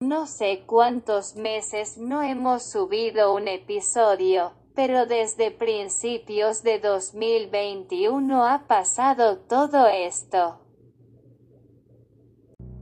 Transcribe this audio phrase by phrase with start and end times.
[0.00, 8.68] No sé cuántos meses no hemos subido un episodio, pero desde principios de 2021 ha
[8.68, 10.60] pasado todo esto.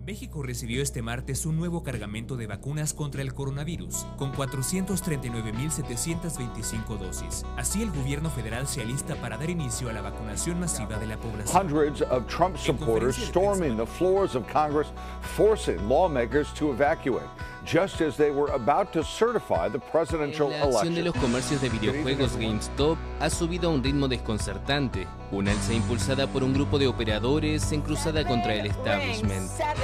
[0.07, 7.45] México recibió este martes un nuevo cargamento de vacunas contra el coronavirus, con 439.725 dosis.
[7.57, 11.17] Así el gobierno federal se alista para dar inicio a la vacunación masiva de la
[11.17, 11.61] población.
[11.61, 14.93] Hundreds of Trump supporters storming the floors of Congress,
[15.37, 17.27] forcing lawmakers to evacuate.
[17.67, 21.05] Just as they were about to certify the presidential La acción de election.
[21.07, 26.45] los comercios de videojuegos GameStop ha subido a un ritmo desconcertante, una alza impulsada por
[26.45, 29.51] un grupo de operadores en cruzada contra el establishment.
[29.51, 29.75] Esta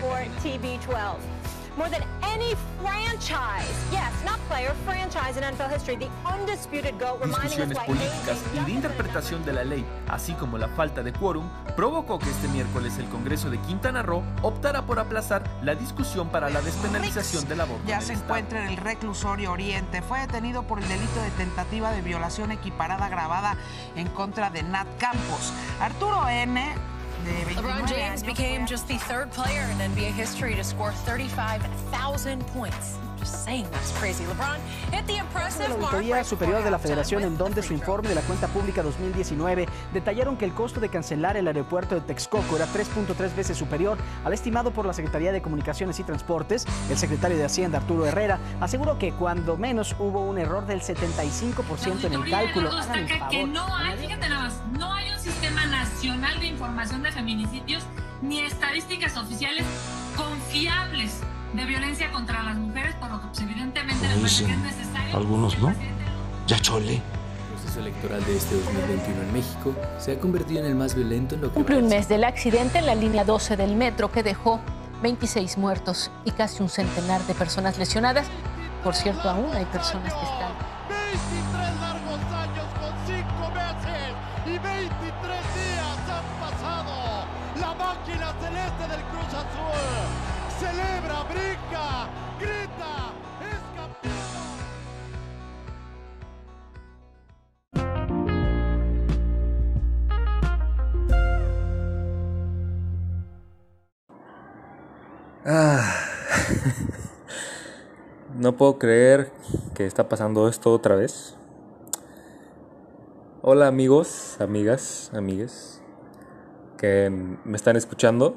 [0.00, 0.78] for cadena.
[0.78, 1.37] TB12.
[1.78, 7.78] More than any franchise, yes, not player, franchise in NFL history, the undisputed GOAT discusiones
[7.78, 12.28] políticas y de interpretación de la ley, así como la falta de quórum, provocó que
[12.30, 17.46] este miércoles el Congreso de Quintana Roo optara por aplazar la discusión para la despenalización
[17.46, 17.86] del aborto.
[17.86, 20.02] ya en se encuentra en el reclusorio Oriente.
[20.02, 23.56] Fue detenido por el delito de tentativa de violación equiparada agravada
[23.94, 25.52] en contra de Nat Campos.
[25.80, 26.74] Arturo N.
[27.28, 32.46] de 29 LeBron James became just the third player in NBA history to score 35,000
[32.48, 32.98] points.
[35.68, 39.66] La Auditoría Superior de la Federación, en donde su informe de la cuenta pública 2019
[39.92, 44.32] detallaron que el costo de cancelar el aeropuerto de Texcoco era 3.3 veces superior al
[44.32, 46.66] estimado por la Secretaría de Comunicaciones y Transportes.
[46.90, 52.04] El secretario de Hacienda, Arturo Herrera, aseguró que cuando menos hubo un error del 75%
[52.04, 52.70] en el cálculo.
[52.70, 53.48] Hagan el destaca que favor.
[53.48, 57.84] no hay, fíjate nada más, no hay un sistema nacional de información de feminicidios
[58.22, 59.64] ni estadísticas oficiales
[60.16, 61.20] confiables
[61.52, 65.16] de violencia contra las mujeres, por lo que pues, evidentemente me parece que es necesario.
[65.16, 65.74] algunos, ¿no?
[66.46, 66.94] Ya chole.
[66.94, 71.34] El proceso electoral de este 2021 en México se ha convertido en el más violento
[71.34, 74.22] en lo que Cumple un mes del accidente en la línea 12 del metro que
[74.22, 74.60] dejó
[75.02, 78.26] 26 muertos y casi un centenar de personas lesionadas.
[78.84, 80.37] Por cierto, aún hay personas que están
[105.50, 105.94] Ah.
[108.36, 109.32] No puedo creer
[109.74, 111.34] que está pasando esto otra vez.
[113.40, 115.82] Hola amigos, amigas, amigues
[116.76, 117.10] que
[117.44, 118.36] me están escuchando.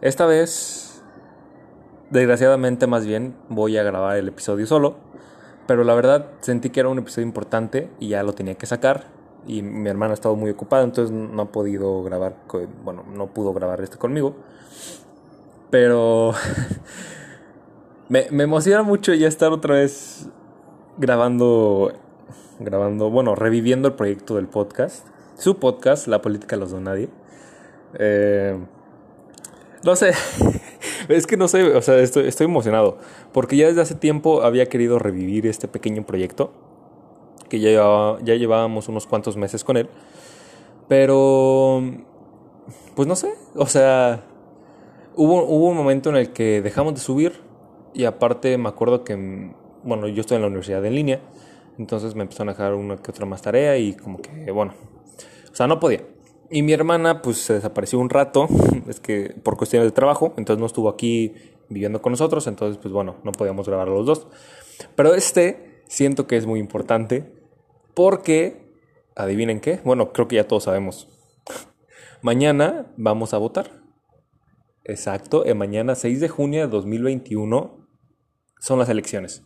[0.00, 1.00] Esta vez,
[2.10, 4.96] desgraciadamente más bien, voy a grabar el episodio solo.
[5.68, 9.06] Pero la verdad sentí que era un episodio importante y ya lo tenía que sacar.
[9.46, 12.34] Y mi hermana ha estado muy ocupada, entonces no ha podido grabar,
[12.84, 14.34] bueno, no pudo grabar este conmigo.
[15.70, 16.32] Pero
[18.08, 20.28] me, me emociona mucho ya estar otra vez
[20.98, 21.92] grabando,
[22.58, 25.06] grabando, bueno, reviviendo el proyecto del podcast.
[25.36, 27.08] Su podcast, La Política Los Do Nadie.
[27.98, 28.58] Eh,
[29.82, 30.12] no sé,
[31.08, 32.98] es que no sé, o sea, estoy, estoy emocionado.
[33.32, 36.52] Porque ya desde hace tiempo había querido revivir este pequeño proyecto.
[37.48, 39.88] Que ya, llevaba- ya llevábamos unos cuantos meses con él.
[40.88, 41.82] Pero,
[42.94, 44.24] pues no sé, o sea,
[45.16, 47.40] hubo, hubo un momento en el que dejamos de subir.
[47.94, 51.20] Y aparte me acuerdo que, bueno, yo estoy en la universidad en línea.
[51.78, 54.74] Entonces me empezaron a dejar una que otra más tarea y como que, bueno,
[55.50, 56.02] o sea, no podía.
[56.50, 58.48] Y mi hermana pues se desapareció un rato,
[58.88, 61.34] es que por cuestiones de trabajo, entonces no estuvo aquí
[61.68, 64.26] viviendo con nosotros, entonces pues bueno, no podíamos grabar los dos.
[64.96, 67.32] Pero este siento que es muy importante
[67.94, 68.68] porque,
[69.14, 71.08] adivinen qué, bueno, creo que ya todos sabemos.
[72.22, 73.79] Mañana vamos a votar.
[74.90, 77.86] Exacto, mañana 6 de junio de 2021
[78.58, 79.44] son las elecciones.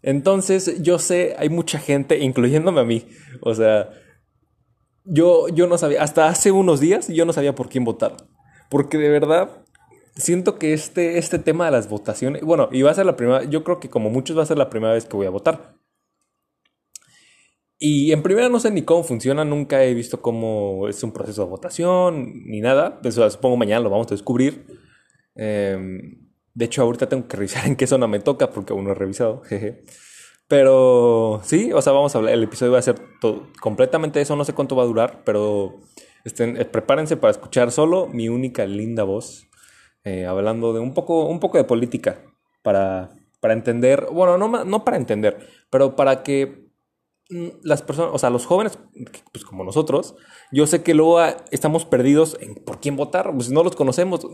[0.00, 3.06] Entonces, yo sé, hay mucha gente, incluyéndome a mí,
[3.42, 3.90] o sea,
[5.04, 8.16] yo, yo no sabía, hasta hace unos días yo no sabía por quién votar.
[8.70, 9.62] Porque de verdad,
[10.16, 13.44] siento que este, este tema de las votaciones, bueno, y va a ser la primera,
[13.44, 15.74] yo creo que como muchos va a ser la primera vez que voy a votar.
[17.78, 21.44] Y en primera no sé ni cómo funciona, nunca he visto cómo es un proceso
[21.44, 23.00] de votación, ni nada.
[23.04, 24.66] O sea, supongo mañana lo vamos a descubrir.
[25.34, 28.92] Em, de hecho, ahorita tengo que revisar en qué zona me toca porque aún no
[28.92, 29.42] he revisado.
[29.42, 29.84] jeje.
[30.48, 32.34] Pero sí, o sea, vamos a hablar.
[32.34, 32.96] El episodio va a ser
[33.60, 34.36] completamente eso.
[34.36, 35.80] No sé cuánto va a durar, pero
[36.24, 39.48] estén, eh, prepárense para escuchar solo mi única linda voz
[40.04, 42.22] eh, hablando de un poco, un poco de política
[42.62, 43.10] para,
[43.40, 44.06] para entender.
[44.12, 46.63] Bueno, no, no para entender, pero para que
[47.62, 48.78] las personas, o sea, los jóvenes,
[49.32, 50.14] pues como nosotros,
[50.52, 54.26] yo sé que luego ah, estamos perdidos en por quién votar, pues no los conocemos.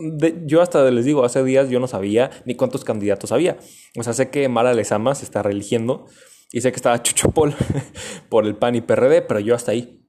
[0.45, 3.59] Yo hasta les digo, hace días yo no sabía ni cuántos candidatos había.
[3.99, 6.07] O sea, sé que Mara Lezama se está reeligiendo
[6.53, 7.55] y sé que estaba Chucho Pol
[8.29, 10.05] por el PAN y PRD, pero yo hasta ahí.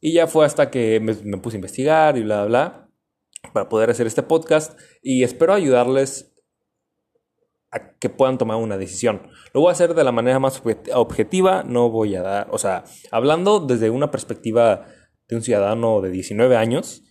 [0.00, 2.90] Y ya fue hasta que me, me puse a investigar y bla, bla,
[3.42, 6.35] bla, para poder hacer este podcast y espero ayudarles
[7.76, 9.22] a que puedan tomar una decisión.
[9.52, 12.58] Lo voy a hacer de la manera más objet- objetiva, no voy a dar, o
[12.58, 14.86] sea, hablando desde una perspectiva
[15.28, 17.02] de un ciudadano de 19 años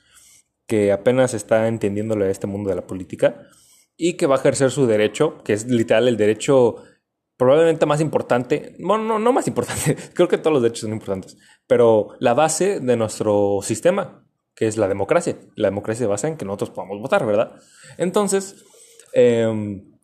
[0.68, 3.42] que apenas está entendiéndole a este mundo de la política
[3.98, 6.76] y que va a ejercer su derecho, que es literal el derecho
[7.38, 11.38] probablemente más importante, bueno, no, no más importante, creo que todos los derechos son importantes,
[11.68, 14.26] pero la base de nuestro sistema,
[14.56, 15.38] que es la democracia.
[15.56, 17.60] La democracia se basa en que nosotros podamos votar, ¿verdad?
[17.98, 18.64] Entonces,
[19.14, 19.95] em,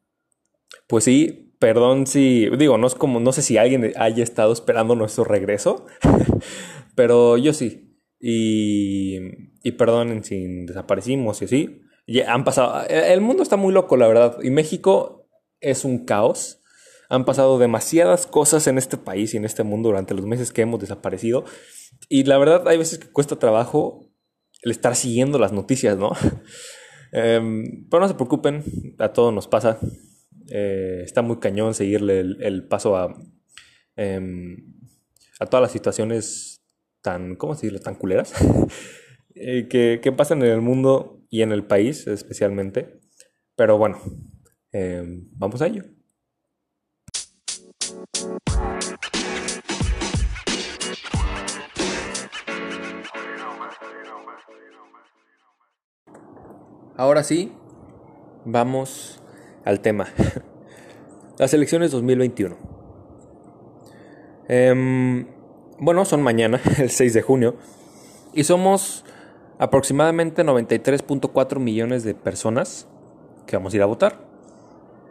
[0.91, 4.93] pues sí, perdón si, digo, no es como, no sé si alguien haya estado esperando
[4.93, 5.85] nuestro regreso,
[6.95, 7.97] pero yo sí.
[8.19, 9.17] Y,
[9.63, 11.81] y perdonen si desaparecimos y así.
[12.07, 15.29] Ya han pasado, el mundo está muy loco, la verdad, y México
[15.61, 16.61] es un caos.
[17.07, 20.63] Han pasado demasiadas cosas en este país y en este mundo durante los meses que
[20.63, 21.45] hemos desaparecido.
[22.09, 24.11] Y la verdad, hay veces que cuesta trabajo
[24.61, 26.11] el estar siguiendo las noticias, ¿no?
[27.13, 28.63] Em, pero no se preocupen,
[28.99, 29.79] a todos nos pasa.
[30.49, 33.15] Eh, está muy cañón seguirle el, el paso a,
[33.95, 34.57] em,
[35.39, 36.61] a todas las situaciones
[37.01, 38.33] tan, ¿cómo decirlo?, tan culeras
[39.35, 42.99] eh, que, que pasan en el mundo y en el país especialmente.
[43.55, 43.99] Pero bueno,
[44.71, 45.83] em, vamos a ello.
[56.97, 57.51] Ahora sí,
[58.45, 59.20] vamos
[59.65, 60.07] al tema.
[61.37, 62.55] Las elecciones 2021.
[64.47, 65.27] Em,
[65.79, 67.55] bueno, son mañana, el 6 de junio,
[68.33, 69.05] y somos
[69.57, 72.87] aproximadamente 93.4 millones de personas
[73.45, 74.19] que vamos a ir a votar.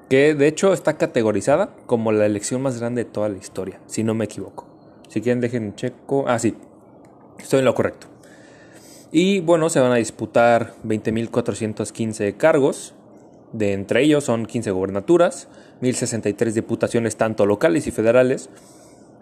[0.09, 4.03] Que de hecho está categorizada como la elección más grande de toda la historia, si
[4.03, 4.67] no me equivoco.
[5.09, 6.25] Si quieren dejen checo.
[6.27, 6.57] Ah, sí,
[7.39, 8.09] estoy en lo correcto.
[9.13, 12.95] Y bueno, se van a disputar 20.415 cargos.
[13.53, 15.49] De entre ellos son 15 gobernaturas,
[15.83, 18.49] 1.063 diputaciones tanto locales y federales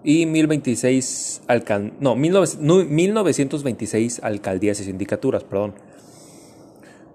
[0.04, 5.75] y 1.026 alcal no, 19 no, 1.926 alcaldías y sindicaturas, perdón.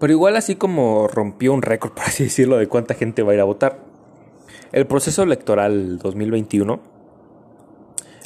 [0.00, 3.34] Pero igual así como rompió un récord, por así decirlo, de cuánta gente va a
[3.34, 3.78] ir a votar.
[4.72, 6.80] El proceso electoral 2021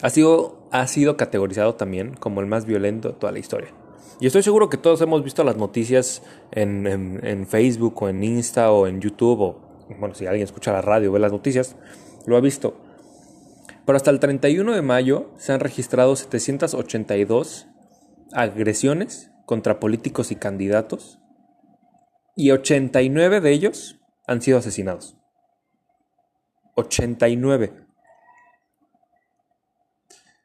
[0.01, 3.69] ha sido, ha sido categorizado también como el más violento de toda la historia.
[4.21, 8.25] Y estoy seguro que todos hemos visto las noticias en, en, en, Facebook o en
[8.25, 11.77] Insta o en YouTube o, bueno, si alguien escucha la radio ve las noticias,
[12.27, 12.77] lo ha visto.
[13.87, 17.69] Pero hasta el 31 de mayo se han registrado 782
[18.33, 21.19] agresiones contra políticos y candidatos
[22.37, 25.17] y 89 de ellos han sido asesinados.
[26.75, 27.73] 89.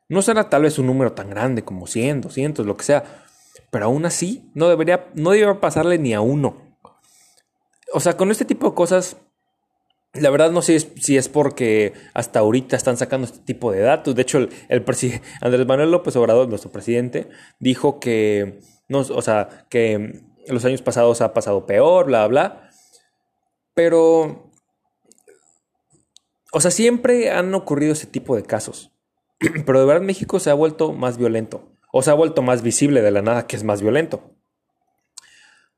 [0.09, 3.25] No será tal vez un número tan grande como 100, 200, lo que sea,
[3.69, 6.77] pero aún así no debería, no debería pasarle ni a uno.
[7.93, 9.17] O sea, con este tipo de cosas,
[10.13, 14.15] la verdad no sé si es porque hasta ahorita están sacando este tipo de datos.
[14.15, 14.83] De hecho, el, el
[15.41, 17.29] Andrés Manuel López Obrador, nuestro presidente,
[17.59, 22.69] dijo que, no, o sea, que los años pasados ha pasado peor, bla, bla.
[23.73, 24.51] Pero,
[26.51, 28.91] o sea, siempre han ocurrido ese tipo de casos.
[29.65, 31.72] Pero de verdad México se ha vuelto más violento.
[31.95, 34.35] O se ha vuelto más visible de la nada que es más violento.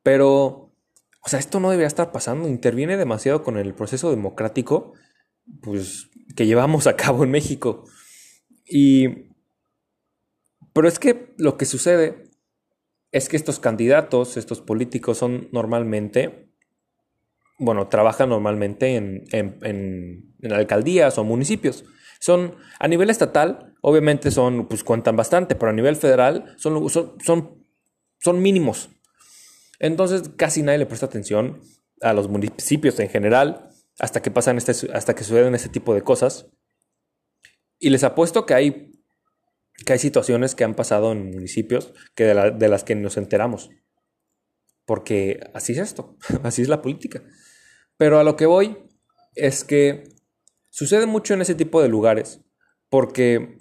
[0.02, 0.72] Pero,
[1.22, 2.48] o sea, esto no debería estar pasando.
[2.48, 4.94] Interviene demasiado con el proceso democrático
[5.62, 7.84] pues, que llevamos a cabo en México.
[8.66, 9.34] Y...
[10.72, 12.32] Pero es que lo que sucede
[13.12, 16.50] es que estos candidatos, estos políticos son normalmente,
[17.60, 21.84] bueno, trabajan normalmente en, en, alcaldías o municipios.
[22.20, 27.16] Son, a nivel estatal, obviamente son, pues cuentan bastante, pero a nivel federal son, son,
[27.24, 27.66] son,
[28.20, 28.90] son mínimos.
[29.80, 31.62] Entonces casi nadie le presta atención
[32.02, 33.70] a los municipios en general
[34.00, 36.48] hasta que pasan este, hasta que suceden este tipo de cosas.
[37.80, 39.02] Y les apuesto que hay,
[39.86, 43.18] que hay situaciones que han pasado en municipios que de, la, de las que nos
[43.18, 43.70] enteramos.
[44.86, 47.24] Porque así es esto, así es la política.
[47.98, 48.78] Pero a lo que voy
[49.36, 50.15] es que
[50.75, 52.41] sucede mucho en ese tipo de lugares
[52.89, 53.60] porque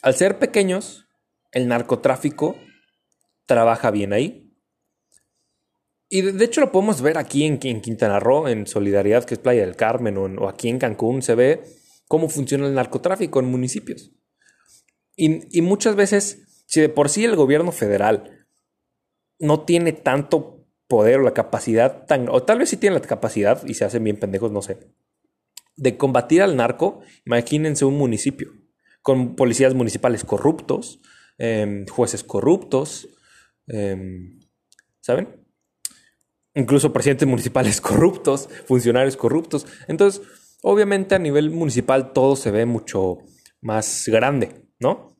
[0.00, 1.08] al ser pequeños,
[1.50, 2.56] el narcotráfico
[3.46, 4.54] trabaja bien ahí.
[6.08, 9.66] Y de, hecho lo podemos ver aquí en, Quintana Roo, en Solidaridad, que es Playa
[9.66, 11.64] del Carmen, o, en, aquí en Cancún, se ve
[12.06, 14.12] cómo funciona el narcotráfico en municipios.
[15.16, 18.46] Y, y muchas veces, si de por sí el gobierno federal
[19.40, 23.64] no tiene tanto poder o la capacidad tan, o tal vez sí tiene la capacidad
[23.66, 24.78] y se hacen bien pendejos, no sé,
[25.78, 28.52] de combatir al narco, imagínense un municipio
[29.02, 31.00] con policías municipales corruptos,
[31.38, 33.08] em, jueces corruptos,
[33.68, 34.40] em,
[35.00, 35.46] ¿saben?
[36.54, 39.66] Incluso presidentes municipales corruptos, funcionarios corruptos.
[39.86, 40.20] Entonces,
[40.62, 43.18] obviamente a nivel municipal todo se ve mucho
[43.60, 45.16] más grande, ¿no?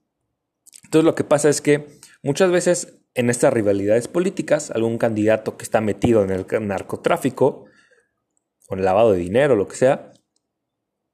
[0.85, 1.87] Entonces lo que pasa es que
[2.23, 7.67] muchas veces en estas rivalidades políticas, algún candidato que está metido en el narcotráfico,
[8.69, 10.13] o en el lavado de dinero, lo que sea,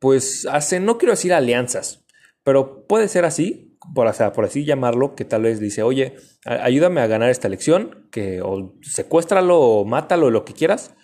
[0.04, 2.04] pues hace, no quiero decir alianzas,
[2.42, 7.30] pero puede ser así, por, así llamarlo, que tal vez dice, oye, ayúdame a ganar
[7.30, 10.94] esta elección, que o secuéstralo o mátalo, lo que quieras,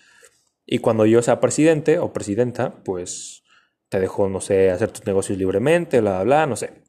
[0.67, 3.43] y cuando yo sea presidente o presidenta, pues
[3.89, 6.83] te dejo, no sé, hacer tus negocios libremente, bla, bla, bla, no sé.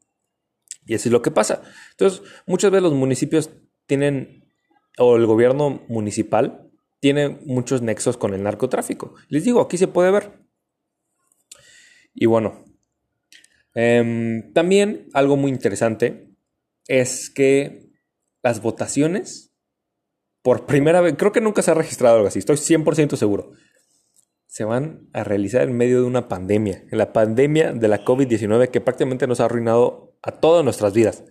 [0.84, 1.62] Y así es lo que pasa.
[1.92, 3.48] Entonces, muchas veces los municipios
[3.86, 4.52] tienen,
[4.98, 9.14] o el gobierno municipal tiene muchos nexos con el narcotráfico.
[9.28, 10.41] Les digo, aquí se puede ver.
[12.14, 12.64] Y bueno,
[13.74, 16.28] em, también algo muy interesante
[16.86, 17.90] es que
[18.42, 19.54] las votaciones,
[20.42, 23.52] por primera vez, creo que nunca se ha registrado algo así, estoy 100% seguro,
[24.46, 28.68] se van a realizar en medio de una pandemia, en la pandemia de la COVID-19
[28.68, 31.24] que prácticamente nos ha arruinado a todas nuestras vidas,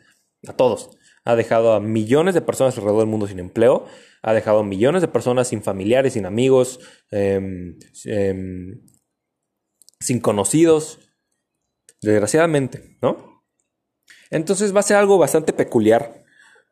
[0.47, 0.97] a todos.
[1.23, 3.85] Ha dejado a millones de personas alrededor del mundo sin empleo,
[4.23, 6.79] ha dejado a millones de personas sin familiares, sin amigos,
[7.11, 7.77] em,
[10.01, 10.99] sin conocidos,
[12.01, 13.43] desgraciadamente, ¿no?
[14.29, 16.23] Entonces va a ser algo bastante peculiar,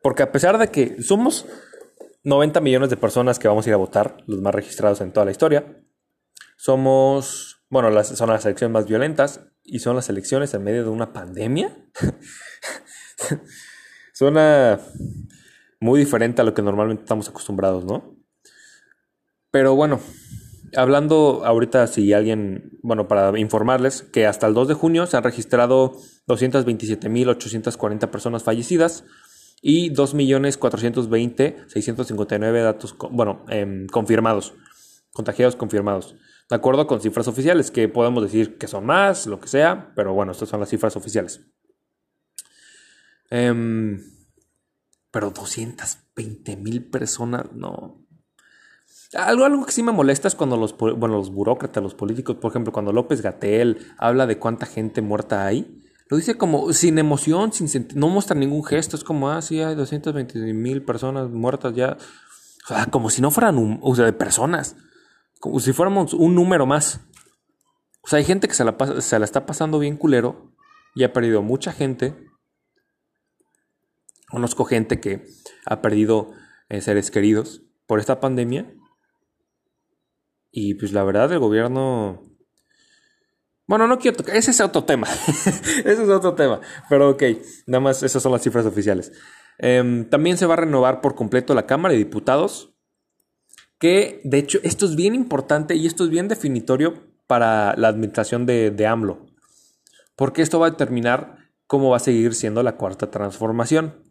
[0.02, 1.46] porque a pesar de que somos
[2.24, 5.24] 90 millones de personas que vamos a ir a votar, los más registrados en toda
[5.24, 5.82] la historia,
[6.56, 11.12] somos, bueno, son las elecciones más violentas y son las elecciones en medio de una
[11.12, 11.74] pandemia.
[14.12, 14.80] Suena
[15.80, 18.16] muy diferente a lo que normalmente estamos acostumbrados, ¿no?
[19.50, 20.00] Pero bueno,
[20.76, 25.24] hablando ahorita si alguien, bueno, para informarles que hasta el 2 de junio se han
[25.24, 25.96] registrado
[26.28, 29.04] 227.840 personas fallecidas
[29.62, 34.54] y 2.420.659 datos, bueno, em, confirmados,
[35.12, 36.14] contagiados confirmados.
[36.48, 40.14] De acuerdo con cifras oficiales, que podemos decir que son más, lo que sea, pero
[40.14, 41.42] bueno, estas son las cifras oficiales.
[43.30, 44.02] Em,
[45.10, 48.04] pero 220 mil personas, no.
[49.14, 52.52] Algo, algo que sí me molesta es cuando los, bueno, los burócratas, los políticos, por
[52.52, 57.52] ejemplo, cuando López Gatel habla de cuánta gente muerta hay, lo dice como sin emoción,
[57.52, 61.96] sin no muestra ningún gesto, es como, ah, sí, hay 220 mil personas muertas ya.
[62.64, 64.76] O sea, como si no fueran, un, o sea, de personas
[65.40, 67.00] como si fuéramos un número más.
[68.02, 70.52] O sea, hay gente que se la, se la está pasando bien culero
[70.94, 72.14] y ha perdido mucha gente.
[74.28, 75.26] Conozco gente que
[75.64, 76.32] ha perdido
[76.68, 78.72] eh, seres queridos por esta pandemia.
[80.50, 82.22] Y pues la verdad, el gobierno.
[83.66, 84.36] Bueno, no quiero tocar.
[84.36, 85.06] Ese es otro tema.
[85.26, 86.60] ese es otro tema.
[86.88, 87.22] Pero ok,
[87.66, 89.12] nada más esas son las cifras oficiales.
[89.58, 92.74] Em, también se va a renovar por completo la Cámara de Diputados
[93.80, 98.44] que de hecho esto es bien importante y esto es bien definitorio para la administración
[98.44, 99.26] de, de AMLO,
[100.16, 104.04] porque esto va a determinar cómo va a seguir siendo la cuarta transformación.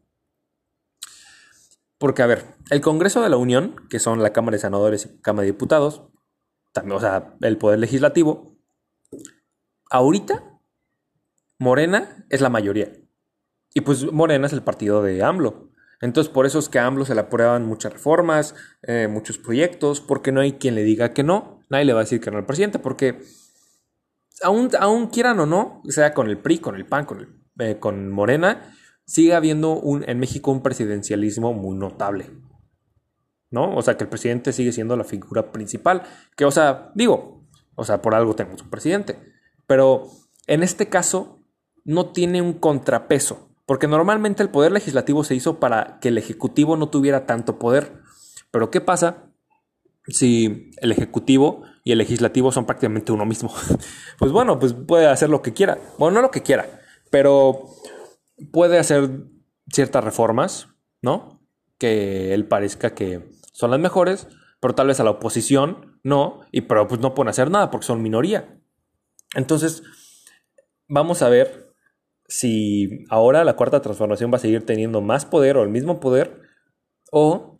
[2.00, 5.22] Porque, a ver, el Congreso de la Unión, que son la Cámara de Senadores y
[5.22, 6.03] Cámara de Diputados,
[6.71, 8.57] también, o sea, el Poder Legislativo,
[9.89, 10.43] ahorita
[11.59, 12.91] Morena es la mayoría.
[13.73, 15.69] Y pues Morena es el partido de AMLO.
[16.01, 19.99] Entonces, por eso es que a AMLO se le aprueban muchas reformas, eh, muchos proyectos,
[19.99, 21.59] porque no hay quien le diga que no.
[21.69, 23.19] Nadie le va a decir que no al presidente, porque
[24.41, 28.09] aún, aún quieran o no, sea con el PRI, con el PAN, con, eh, con
[28.09, 28.73] Morena,
[29.05, 32.29] sigue habiendo un, en México un presidencialismo muy notable.
[33.51, 33.75] ¿No?
[33.75, 36.03] O sea, que el presidente sigue siendo la figura principal.
[36.36, 39.20] Que, o sea, digo, o sea, por algo tenemos un presidente.
[39.65, 40.08] Pero
[40.48, 41.39] en este caso,
[41.86, 43.50] no tiene un contrapeso.
[43.65, 48.01] Porque normalmente el poder legislativo se hizo para que el ejecutivo no tuviera tanto poder.
[48.51, 49.32] Pero ¿qué pasa
[50.08, 53.53] si el ejecutivo y el legislativo son prácticamente uno mismo?
[54.20, 55.77] pues bueno, pues puede hacer lo que quiera.
[55.98, 57.70] Bueno, no lo que quiera, pero
[58.51, 59.25] puede hacer
[59.72, 60.70] ciertas reformas,
[61.01, 61.41] ¿no?
[61.77, 64.29] Que él parezca que son las mejores,
[64.61, 67.87] pero tal vez a la oposición no, y pero pues no pueden hacer nada porque
[67.87, 68.57] son minoría.
[69.35, 69.83] Entonces,
[70.87, 71.73] vamos a ver
[72.25, 76.41] si ahora la cuarta transformación va a seguir teniendo más poder o el mismo poder,
[77.11, 77.59] o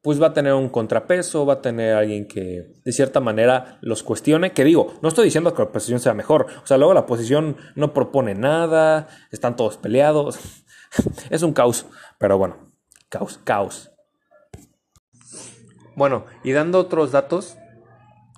[0.00, 4.02] pues va a tener un contrapeso, va a tener alguien que de cierta manera los
[4.02, 4.52] cuestione.
[4.52, 7.58] Que digo, no estoy diciendo que la oposición sea mejor, o sea, luego la oposición
[7.74, 10.38] no propone nada, están todos peleados,
[11.28, 11.84] es un caos,
[12.18, 12.72] pero bueno,
[13.10, 13.92] caos, caos.
[15.98, 17.58] Bueno, y dando otros datos,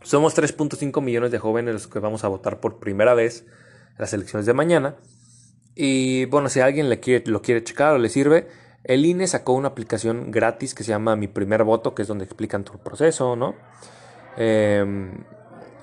[0.02, 3.44] somos 3.5 millones de jóvenes los que vamos a votar por primera vez
[3.90, 4.94] en las elecciones de mañana.
[5.74, 8.48] Y bueno, si alguien lo quiere checar o le sirve,
[8.82, 12.24] el INE sacó una aplicación gratis que se llama Mi Primer Voto, que es donde
[12.24, 13.54] explican tu proceso, ¿no?
[14.38, 15.22] Em,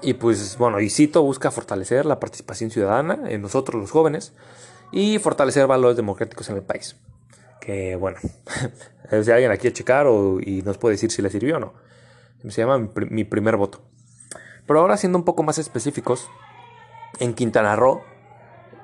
[0.02, 4.34] y pues bueno, y cito, busca fortalecer la participación ciudadana en nosotros los jóvenes
[4.92, 6.96] y fortalecer valores democráticos en el país.
[7.68, 8.18] Que bueno,
[9.12, 11.74] si alguien la quiere checar o, y nos puede decir si le sirvió o no.
[12.48, 12.78] Se llama
[13.10, 13.82] mi, primer voto.
[14.66, 16.30] Pero ahora siendo un poco más específicos,
[17.20, 18.04] en Quintana Roo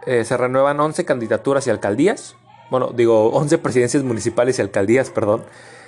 [0.05, 2.35] eh, se renuevan 11 candidaturas y alcaldías.
[2.71, 5.45] Bueno, digo 11 presidencias municipales y alcaldías, perdón.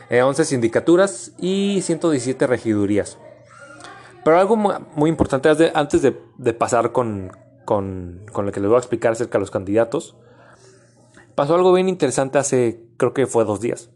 [0.10, 3.18] 11 eh, sindicaturas y 117 regidurías.
[4.24, 7.34] Pero algo muy importante antes de, pasar con,
[7.66, 10.16] con, con, lo que les voy a explicar acerca de los candidatos.
[11.36, 13.90] Pasó algo bien interesante hace, creo que fue dos días.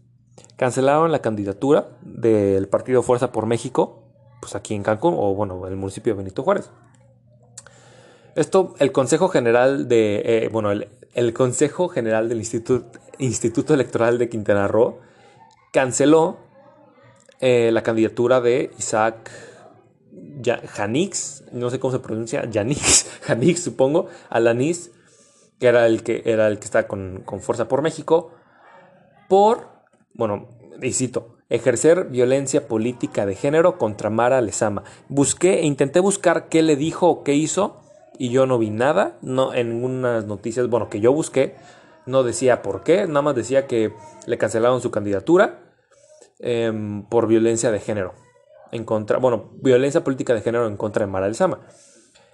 [0.58, 4.04] Cancelaron la candidatura del partido Fuerza por México,
[4.42, 6.70] pues aquí en Cancún, o bueno, en el municipio de Benito Juárez.
[8.36, 14.30] Esto, el Consejo General de, eh, bueno, el, Consejo General del Instituto, Instituto Electoral de
[14.30, 15.00] Quintana Roo
[15.72, 16.38] canceló
[17.40, 19.32] eh, la candidatura de Isaac
[20.44, 24.92] Janix, no sé cómo se pronuncia, Janix, Janix supongo, Alanis,
[25.60, 28.32] que era el que, era el que está con, con Fuerza por México,
[29.28, 29.68] por,
[30.14, 30.48] bueno,
[30.82, 34.84] y cito, ejercer violencia política de género contra Mara Lezama.
[35.08, 37.82] Busqué e intenté buscar qué le dijo o qué hizo
[38.18, 41.56] y yo no vi nada, no en ninguna noticias, bueno, que yo busqué,
[42.06, 43.94] no decía por qué, nada más decía que
[44.28, 45.62] le cancelaron su candidatura
[46.40, 48.14] em, por violencia de género,
[48.72, 51.62] en contra, bueno, violencia política de género en contra de Mara del Sama.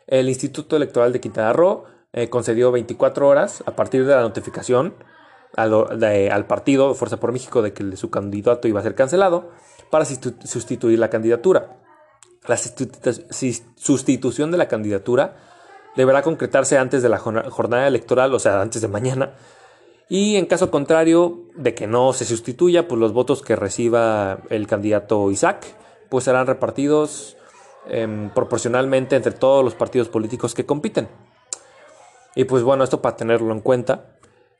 [0.07, 1.85] El Instituto Electoral de Quintana Roo
[2.17, 4.95] eh, concedió 24 horas a partir de la notificación
[5.53, 5.73] al,
[6.31, 9.51] al partido Fuerza por México de que su candidato iba a ser cancelado
[9.89, 11.75] para sustituir la candidatura.
[12.47, 15.35] La sustitución de la candidatura
[15.97, 19.33] deberá concretarse antes de la jornada electoral, o sea, antes de mañana.
[20.07, 24.67] Y en caso contrario de que no se sustituya, pues los votos que reciba el
[24.67, 25.65] candidato Isaac,
[26.07, 27.35] pues serán repartidos
[27.89, 31.09] em, proporcionalmente entre todos los partidos políticos que compiten.
[32.35, 34.17] Y pues bueno, esto para tenerlo en cuenta.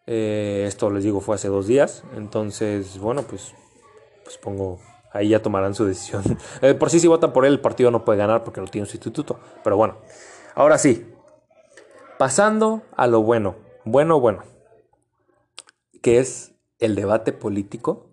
[0.08, 2.04] Eh, esto les digo fue hace dos días.
[2.16, 3.54] Entonces, bueno, pues,
[4.24, 4.80] pues pongo.
[5.12, 6.24] Ahí ya tomarán su decisión.
[6.62, 8.84] Eh, por sí, si votan por él, el partido no puede ganar porque no tiene
[8.84, 9.40] un sustituto.
[9.64, 9.98] Pero bueno,
[10.56, 11.06] ahora sí,
[12.18, 14.44] Pasando a lo bueno, bueno, bueno,
[16.02, 18.06] que es el debate político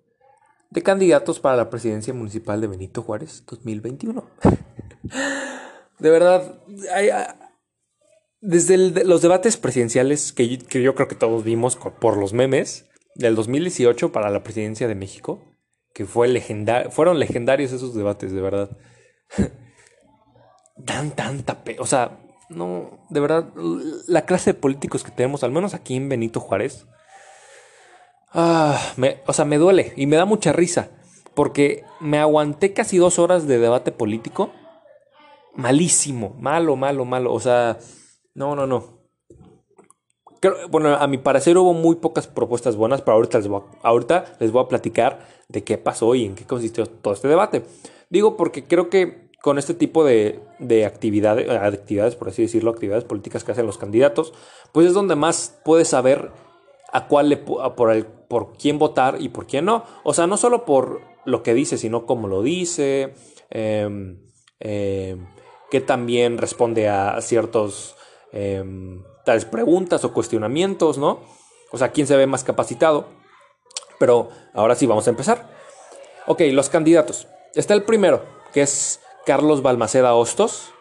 [0.71, 4.25] de candidatos para la presidencia municipal de Benito Juárez 2021.
[6.01, 6.59] de verdad,
[6.93, 7.42] ah,
[8.43, 14.11] desde los debates presidenciales que yo, creo que todos vimos por los memes del 2018
[14.11, 15.41] para la presidencia de México,
[15.95, 16.29] que fue
[16.91, 18.77] fueron legendarios esos debates, de verdad.
[20.85, 23.49] tan, tanta, o sea, no, de verdad,
[24.09, 26.87] la clase de políticos que tenemos, al menos aquí en Benito Juárez,
[28.33, 30.91] ah, me, o sea, me duele y me da mucha risa,
[31.35, 34.53] porque me aguanté casi dos horas de debate político.
[35.55, 37.33] Malísimo, malo, malo, malo.
[37.33, 37.79] O sea,
[38.35, 38.99] no, no, no.
[40.71, 44.37] bueno, a mi parecer hubo muy pocas propuestas buenas, pero ahorita les, voy a, ahorita
[44.41, 47.65] les voy a platicar de qué pasó y en qué consistió todo este debate.
[48.11, 50.41] Digo porque creo que con este tipo de,
[50.87, 54.33] actividades, actividades, por así decirlo, actividades políticas que hacen los candidatos,
[54.71, 56.31] pues es donde más puedes saber
[56.93, 59.85] a cuál le, por, el, por quién votar y por quién no.
[60.05, 63.15] O sea, no solo por lo que dice, sino cómo lo dice,
[63.51, 64.17] eh,
[65.71, 67.97] que también responde a ciertos
[68.33, 71.21] em, tales preguntas o cuestionamientos, ¿no?
[71.71, 73.07] O sea, quién se ve más capacitado.
[73.99, 75.49] Pero ahora sí, vamos a empezar.
[76.27, 77.29] Ok, los candidatos.
[77.55, 80.73] Está el primero, que es Carlos Balmaceda Hostos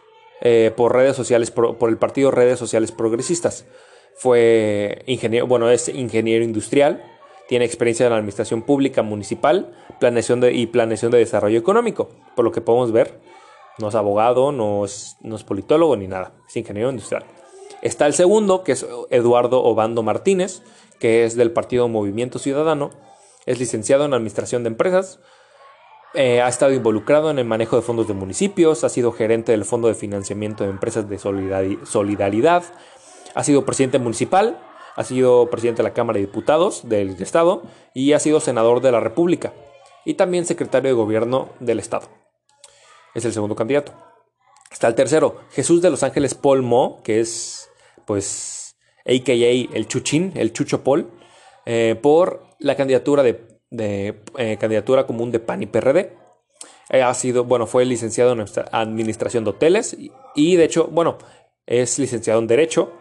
[0.42, 3.66] eh, por redes sociales, por, el partido Redes Sociales Progresistas.
[4.16, 7.04] Fue ingeniero, bueno, es ingeniero industrial,
[7.48, 12.10] tiene experiencia en la administración pública municipal, planeación y planeación de desarrollo económico.
[12.36, 13.20] Por lo que podemos ver,
[13.78, 17.24] no es abogado, no es, no es politólogo ni nada, es ingeniero industrial.
[17.82, 20.62] Está el segundo, que es Eduardo Obando Martínez,
[21.00, 22.92] que es del partido Movimiento Ciudadano,
[23.46, 25.20] es licenciado en Administración de Empresas,
[26.14, 29.66] eh, ha estado involucrado en el manejo de fondos de municipios, ha sido gerente del
[29.66, 32.64] Fondo de Financiamiento de Empresas de Solidaridad,
[33.34, 34.60] ha sido presidente municipal,
[34.96, 37.64] ha sido presidente de la Cámara de Diputados del Estado
[37.94, 39.54] y ha sido senador de la República.
[40.04, 42.10] y también secretario de gobierno del estado.
[43.14, 43.94] Es el segundo candidato.
[44.72, 47.61] Está el tercero, Jesús de Los Ángeles Paul Mo, que es
[48.06, 48.62] pues
[49.06, 51.10] AKA el Chuchín, el Chucho Paul,
[51.66, 56.14] eh, por la candidatura de, eh, candidatura común de PAN y PRD.
[56.90, 59.98] Eh, ha sido, bueno, fue licenciado en administración de hoteles
[60.36, 61.18] y, de hecho, bueno,
[61.66, 62.94] es licenciado en Derecho,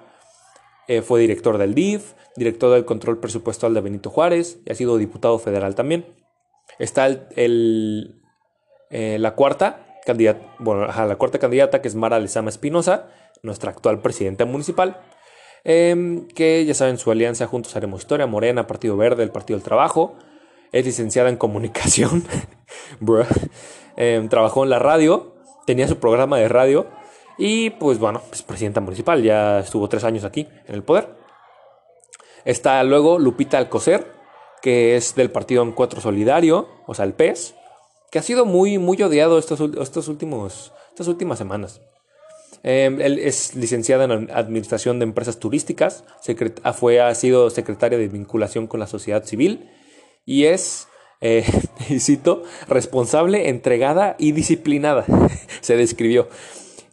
[1.05, 5.39] fue director del DIF, director del control presupuestal de Benito Juárez y ha sido diputado
[5.39, 6.05] federal también.
[6.81, 8.21] Está el,
[8.91, 13.09] la cuarta, candidata, bueno, la cuarta candidata que es Mara Lezama Espinosa,
[13.43, 15.01] nuestra actual presidenta municipal,
[15.65, 19.65] em, que ya saben su alianza Juntos Haremos Historia, Morena, Partido Verde, el Partido del
[19.65, 20.15] Trabajo,
[20.73, 22.25] es licenciada en comunicación,
[23.97, 25.35] em, trabajó en la radio,
[25.67, 26.87] tenía su programa de radio
[27.39, 31.09] y pues bueno, es presidenta municipal, ya estuvo tres años aquí en el poder.
[32.45, 34.07] Está luego Lupita Alcocer,
[34.63, 37.55] que es del Partido Encuentro Solidario, o sea, el PES,
[38.11, 41.81] que ha sido muy, muy odiado estos, estos últimos, estas últimas semanas.
[42.63, 46.05] Em, él es licenciado en Administración de Empresas Turísticas,
[46.63, 49.71] ah, fue, ha sido secretaria de vinculación con la sociedad civil
[50.27, 50.89] y es,
[51.21, 51.45] eh,
[51.89, 55.07] y cito, responsable, entregada y disciplinada,
[55.61, 56.29] se describió.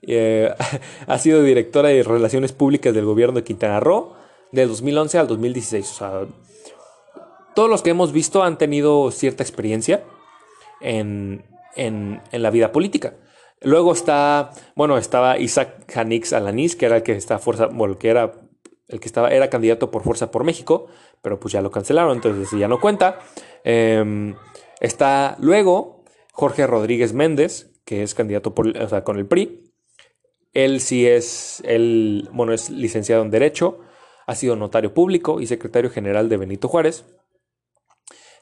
[0.03, 0.53] Eh,
[1.07, 4.15] ha sido directora de Relaciones Públicas del gobierno de Quintana Roo
[4.51, 5.91] del 2011 al 2016.
[5.91, 6.27] O sea,
[7.55, 10.03] todos los que hemos visto han tenido cierta experiencia
[10.79, 11.43] en,
[12.31, 13.15] la vida política.
[13.61, 18.33] Luego está, bueno, estaba Isaac Hanix Alanis, que era el que fuerza, bueno, que era
[18.87, 20.87] el que estaba, era candidato por Fuerza por México,
[21.21, 23.19] pero pues ya lo cancelaron, entonces ya no cuenta.
[23.63, 24.35] Em,
[24.79, 29.71] está luego Jorge Rodríguez Méndez, que es candidato con el PRI.
[30.53, 33.79] Él sí es, él, bueno, es licenciado en Derecho,
[34.25, 37.05] ha sido notario público y secretario general de Benito Juárez.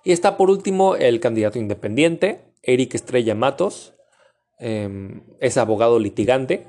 [0.03, 3.94] Y está por último el candidato independiente, Eric Estrella Matos.
[4.57, 6.65] Em, es abogado litigante,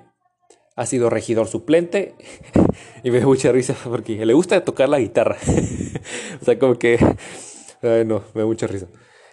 [0.74, 2.14] ha sido regidor suplente
[3.04, 5.36] y me da mucha risa porque le gusta tocar la guitarra.
[6.40, 6.98] o sea, como que...
[7.82, 8.88] No, me da mucha risa.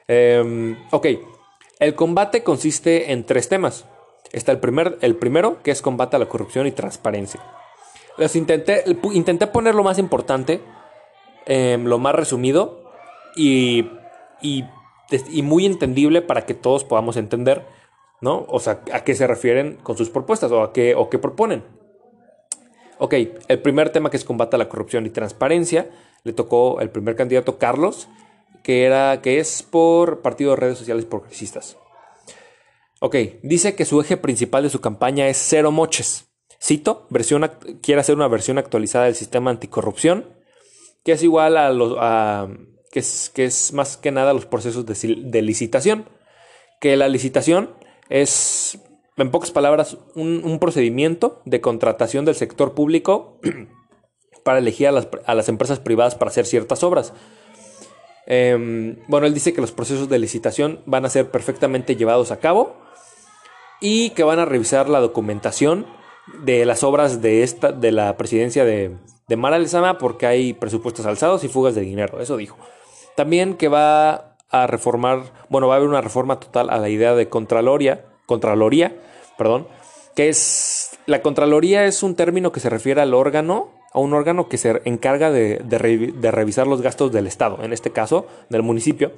[0.08, 1.08] Em, ok,
[1.80, 3.86] el combate consiste en tres temas.
[4.32, 7.42] Está el, primer, el primero, que es combate a la corrupción y transparencia.
[8.18, 10.62] Les intenté, intenté poner lo más importante,
[11.46, 12.84] em, lo más resumido,
[13.36, 13.89] y,
[14.42, 14.63] y,
[15.42, 17.66] muy entendible para que todos podamos entender,
[18.24, 18.46] ¿no?
[18.48, 21.64] O sea, a qué se refieren con sus propuestas o a qué, o qué proponen.
[22.98, 23.16] Ok,
[23.50, 25.92] el primer tema que es combate a la corrupción y transparencia,
[26.24, 28.08] le tocó el primer candidato, Carlos,
[28.64, 31.78] que, era, que es por Partido de Redes Sociales Progresistas.
[33.02, 36.30] Ok, dice que su eje principal de su campaña es cero moches.
[36.64, 40.30] Cito, versión, quiere hacer una versión actualizada del sistema anticorrupción,
[41.04, 42.48] que es igual a, los, a,
[42.90, 46.08] que es, que es más que nada los procesos de, licitación.
[46.80, 48.80] Que la licitación es,
[49.18, 53.39] en pocas palabras, un, procedimiento de contratación del sector público
[54.44, 54.92] para elegir a
[55.36, 57.13] las, empresas privadas para hacer ciertas obras.
[58.26, 62.39] Em, bueno, él dice que los procesos de licitación van a ser perfectamente llevados a
[62.39, 62.76] cabo
[63.82, 65.86] y que van a revisar la documentación
[66.46, 68.96] de las obras de, esta, de la presidencia de,
[69.28, 72.22] de Mara Lezama porque hay presupuestos alzados y fugas de dinero.
[72.22, 72.58] Eso dijo.
[73.16, 77.16] También que va a reformar, bueno, va a haber una reforma total a la idea
[77.16, 78.96] de Contraloría, Contraloría,
[79.36, 79.68] perdón,
[80.16, 84.48] que es, la Contraloría es un término que se refiere al órgano, a un órgano
[84.48, 85.58] que se encarga de,
[86.32, 89.12] revisar los gastos del Estado, en este caso del municipio,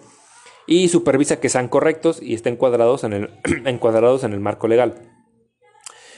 [0.68, 3.30] y supervisa que sean correctos y estén encuadrados en el,
[3.66, 5.15] encuadrados en el marco legal.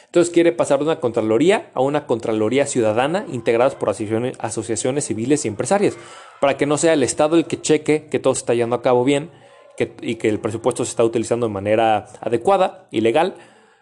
[0.07, 5.47] Entonces quiere pasar de una Contraloría a una Contraloría ciudadana integradas por asociaciones, civiles y
[5.47, 5.97] empresarias,
[6.41, 8.81] para que no sea el Estado el que cheque que todo se está llevando a
[8.81, 9.31] cabo bien
[10.01, 13.35] y que el presupuesto se está utilizando de manera adecuada y legal,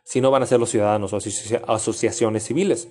[0.03, 1.17] sino van a ser los ciudadanos o
[1.67, 2.89] asociaciones civiles.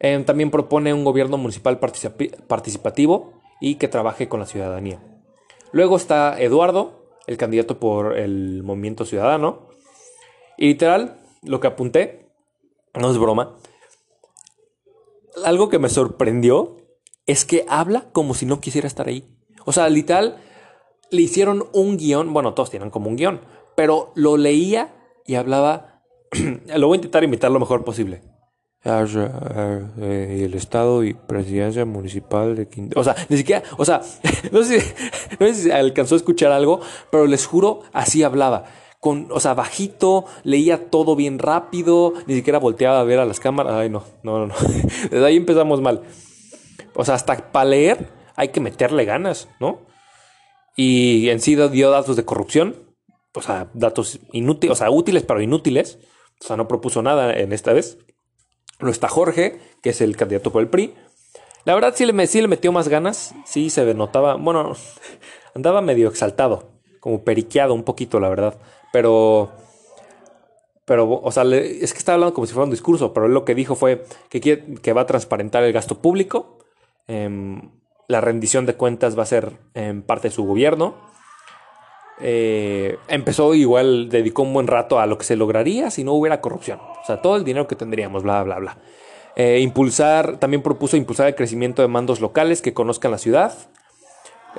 [0.00, 5.00] Em, también propone un gobierno municipal participativo y que trabaje con la ciudadanía.
[5.72, 9.68] Luego está Eduardo, el candidato por el Movimiento Ciudadano.
[10.56, 12.17] Y literal, lo que apunté,
[12.98, 13.56] no es broma,
[15.44, 16.76] algo que me sorprendió
[17.26, 19.24] es que habla como si no quisiera estar ahí.
[19.64, 20.36] O sea, literal,
[21.10, 23.40] le hicieron un guion, bueno, todos tienen como un guion,
[23.76, 24.94] pero lo leía
[25.26, 26.02] y hablaba,
[26.76, 28.22] lo voy a intentar imitar lo mejor posible.
[28.84, 33.00] El Estado y Presidencia Municipal de Quintana.
[33.00, 34.00] O sea, ni siquiera, o sea,
[34.52, 34.82] no sé,
[35.40, 36.80] no sé si alcanzó a escuchar algo,
[37.10, 38.64] pero les juro, así hablaba
[39.00, 43.40] con, o sea, bajito, leía todo bien rápido, ni siquiera volteaba a ver a las
[43.40, 43.74] cámaras.
[43.74, 44.54] Ay, no, no, no,
[45.10, 46.02] Desde ahí empezamos mal.
[46.94, 49.86] O sea, hasta para leer hay que meterle ganas, ¿no?
[50.76, 52.76] Y en sí dio datos de corrupción,
[53.34, 55.98] o sea, datos inútiles, o sea, útiles pero inútiles.
[56.40, 57.98] O sea, no propuso nada en esta vez.
[58.78, 60.94] Luego está Jorge, que es el candidato por el PRI.
[61.64, 64.74] La verdad sí le, sí le metió más ganas, sí se notaba, bueno,
[65.54, 68.58] andaba medio exaltado, como periqueado un poquito, la verdad.
[68.92, 69.50] Pero,
[70.84, 73.44] pero, o sea, es que estaba hablando como si fuera un discurso, pero él lo
[73.44, 76.58] que dijo fue que, quiere, que va a transparentar el gasto público,
[77.06, 77.70] em,
[78.08, 79.52] la rendición de cuentas va a ser
[80.06, 80.94] parte de su gobierno.
[82.20, 86.40] Eh, empezó igual, dedicó un buen rato a lo que se lograría si no hubiera
[86.40, 86.80] corrupción.
[86.80, 88.78] O sea, todo el dinero que tendríamos, bla, bla, bla.
[89.36, 93.54] Eh, impulsar, también propuso impulsar el crecimiento de mandos locales que conozcan la ciudad.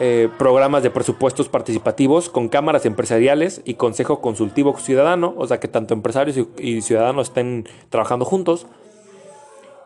[0.01, 5.67] Eh, programas de presupuestos participativos con cámaras empresariales y consejo consultivo ciudadano, o sea que
[5.67, 8.65] tanto empresarios y, ciudadanos estén trabajando juntos.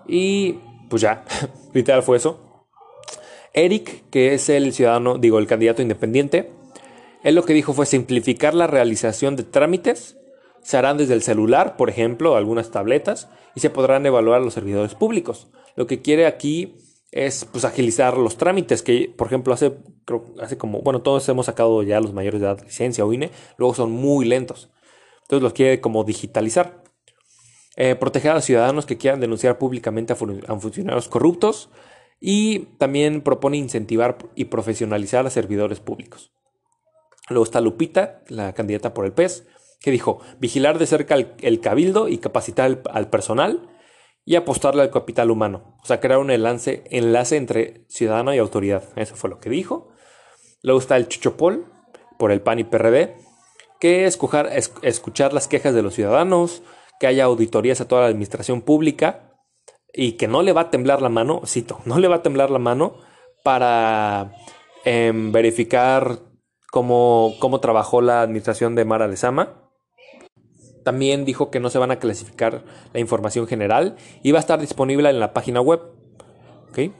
[0.08, 1.26] Y pues ya,
[1.74, 2.40] literal fue eso.
[3.54, 6.52] Eric, que es el ciudadano, digo, el candidato independiente,
[7.24, 10.18] él lo que dijo fue simplificar la realización de trámites.
[10.62, 14.94] Se harán desde el celular, por ejemplo, algunas tabletas, y se podrán evaluar los servidores
[14.94, 15.48] públicos.
[15.76, 16.76] Lo que quiere aquí
[17.14, 19.78] es pues, agilizar los trámites, que por ejemplo hace,
[20.42, 23.76] hace como, bueno, todos hemos sacado ya los mayores de edad licencia o INE, luego
[23.76, 24.72] son muy lentos.
[25.22, 26.84] Entonces los quiere como digitalizar.
[27.76, 31.70] Eh, proteger a los ciudadanos que quieran denunciar públicamente a funcionarios corruptos
[32.20, 36.32] y también propone incentivar y profesionalizar a servidores públicos.
[37.30, 39.46] Luego está Lupita, la candidata por el PES,
[39.80, 43.70] que dijo, vigilar de cerca el, cabildo y capacitar al personal
[44.26, 45.78] y apostarle al capital humano.
[45.82, 48.84] O sea, crear un enlace, enlace entre ciudadano y autoridad.
[48.96, 49.90] Eso fue lo que dijo.
[50.62, 51.66] Luego está el Chuchopol
[52.18, 53.18] por el PAN y PRD,
[53.80, 54.18] que es
[54.82, 56.64] escuchar las quejas de los ciudadanos,
[57.00, 59.34] que haya auditorías a toda la administración pública
[59.94, 62.50] y que no le va a temblar la mano, cito, no le va a temblar
[62.50, 62.96] la mano
[63.44, 64.36] para
[64.86, 66.20] em, verificar
[66.72, 69.63] cómo, cómo trabajó la administración de Mara Lezama.
[70.84, 74.60] También dijo que no se van a clasificar la información general y va a estar
[74.60, 75.82] disponible en la página web.
[76.70, 76.92] ¿Ok?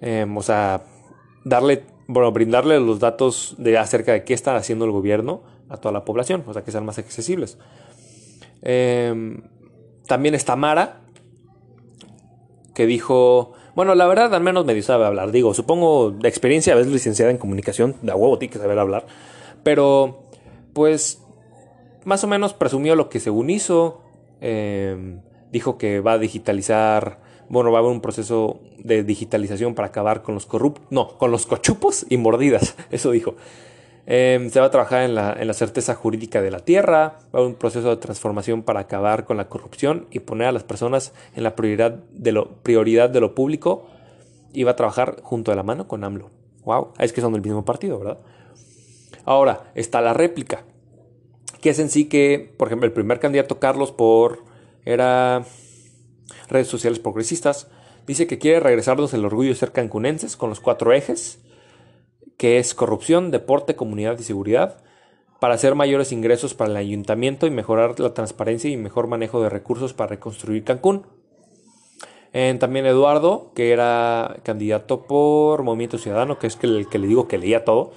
[0.00, 0.84] Em, o sea,
[1.44, 5.92] darle, bueno, brindarle los datos de acerca de qué está haciendo el gobierno a toda
[5.92, 7.58] la población, o sea, que sean más accesibles.
[8.62, 9.42] Em,
[10.06, 11.00] también está Mara,
[12.74, 16.76] que dijo, bueno, la verdad al menos medio sabe hablar, digo, supongo de experiencia, a
[16.76, 19.06] veces licenciada en comunicación, de huevo tiene que saber hablar,
[19.62, 20.24] pero
[20.72, 21.23] pues
[22.04, 24.02] más o menos presumió lo que según hizo,
[24.40, 29.88] em, dijo que va a digitalizar, bueno, va a haber un proceso de digitalización para
[29.88, 33.36] acabar con los corruptos, no, con los cochupos y mordidas, eso dijo.
[34.06, 37.46] Em, se va a trabajar en la, certeza jurídica de la tierra, va a haber
[37.46, 41.42] un proceso de transformación para acabar con la corrupción y poner a las personas en
[41.42, 43.86] la prioridad de lo, prioridad de lo público
[44.52, 46.30] y va a trabajar junto de la mano con AMLO.
[46.64, 48.18] Wow, es que son del mismo partido, ¿verdad?
[49.24, 50.64] Ahora, está la réplica,
[51.64, 54.44] que es en sí que, por ejemplo, el primer candidato Carlos por
[54.84, 55.46] era
[56.46, 57.68] redes sociales progresistas,
[58.06, 61.38] dice que quiere regresarnos el orgullo de ser cancunenses con los cuatro ejes
[62.36, 64.84] que es corrupción, deporte, comunidad y seguridad,
[65.40, 69.48] para hacer mayores ingresos para el ayuntamiento y mejorar la transparencia y mejor manejo de
[69.48, 71.06] recursos para reconstruir Cancún.
[72.58, 77.38] también Eduardo, que era candidato por Movimiento Ciudadano, que es el que le digo que
[77.38, 77.92] leía todo.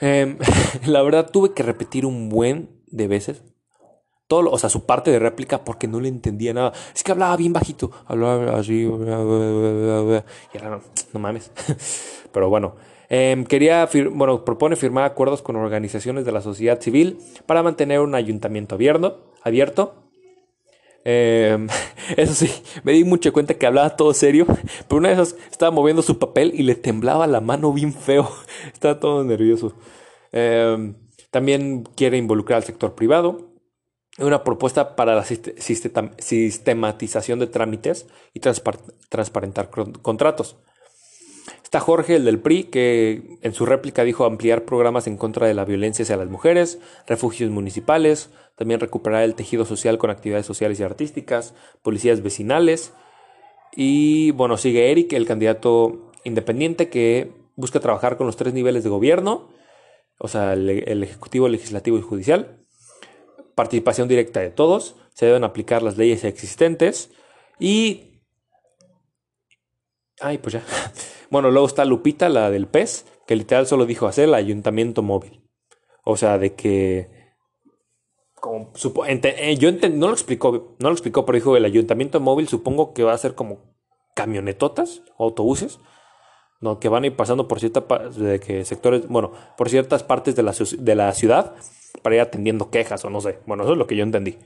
[0.00, 0.38] Em,
[0.86, 3.42] la verdad tuve que repetir un buen de veces.
[4.26, 6.72] Todo, o sea, su parte de réplica porque no le entendía nada.
[6.94, 7.90] Es que hablaba bien bajito.
[8.06, 8.82] Hablaba así.
[8.82, 8.86] Y
[10.56, 10.80] era,
[11.12, 11.50] no mames.
[12.32, 12.76] Pero bueno,
[13.08, 18.14] em, quería, bueno, propone firmar acuerdos con organizaciones de la sociedad civil para mantener un
[18.14, 19.32] ayuntamiento abierto.
[19.42, 20.03] abierto.
[21.04, 21.68] Em,
[22.16, 22.50] eso sí,
[22.82, 24.46] me di mucha cuenta que hablaba todo serio,
[24.88, 28.30] pero una de esas estaba moviendo su papel y le temblaba la mano bien feo.
[28.72, 29.74] Estaba todo nervioso.
[30.32, 30.94] Em,
[31.30, 33.50] también quiere involucrar al sector privado.
[34.18, 39.70] Una propuesta para la sistematización de trámites y transparentar
[40.02, 40.56] contratos.
[41.62, 45.54] Está Jorge, el del PRI, que en su réplica dijo ampliar programas en contra de
[45.54, 50.80] la violencia hacia las mujeres, refugios municipales, también recuperar el tejido social con actividades sociales
[50.80, 52.94] y artísticas, policías vecinales.
[53.74, 58.90] Y bueno, sigue Eric, el candidato independiente que busca trabajar con los tres niveles de
[58.90, 59.48] gobierno,
[60.18, 62.64] o sea, el, el ejecutivo, legislativo y judicial.
[63.54, 67.10] Participación directa de todos, se deben aplicar las leyes existentes
[67.58, 68.20] y...
[70.20, 70.62] Ay, pues ya.
[71.34, 75.42] Bueno, luego está Lupita, la del pez, que literal solo dijo hacer el ayuntamiento móvil.
[76.04, 77.10] O sea, de que.
[78.36, 78.70] Como,
[79.04, 83.02] eh, yo no lo explicó, no lo explicó, pero dijo el ayuntamiento móvil supongo que
[83.02, 83.74] va a ser como
[84.14, 85.80] camionetotas, autobuses.
[86.60, 86.78] ¿no?
[86.78, 90.44] que van a ir pasando por ciertas de que sectores, bueno, por ciertas partes de
[90.44, 91.56] la, de la ciudad
[92.02, 93.40] para ir atendiendo quejas o no sé.
[93.44, 94.38] Bueno, eso es lo que yo entendí.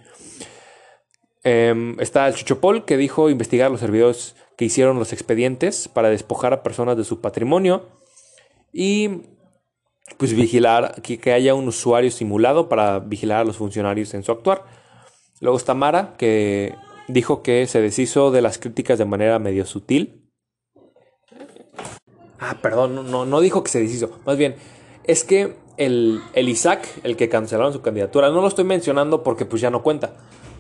[1.44, 6.52] Em, está el Chuchopol que dijo investigar los servidores que hicieron los expedientes para despojar
[6.52, 7.86] a personas de su patrimonio
[8.72, 9.22] y
[10.16, 14.32] pues vigilar que, que haya un usuario simulado para vigilar a los funcionarios en su
[14.32, 14.64] actuar.
[15.40, 16.74] Luego está Mara que
[17.06, 20.28] dijo que se deshizo de las críticas de manera medio sutil.
[22.40, 24.18] Ah, perdón, no, no dijo que se deshizo.
[24.26, 24.56] Más bien,
[25.04, 29.44] es que el, el Isaac, el que cancelaron su candidatura, no lo estoy mencionando porque
[29.44, 30.16] pues ya no cuenta.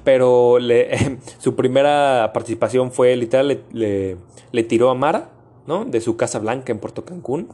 [0.08, 0.56] Pero
[1.38, 4.16] su primera participación fue literal, le,
[4.52, 5.28] le, tiró a Mara,
[5.66, 5.84] ¿no?
[5.84, 7.48] De su casa blanca en Puerto Cancún.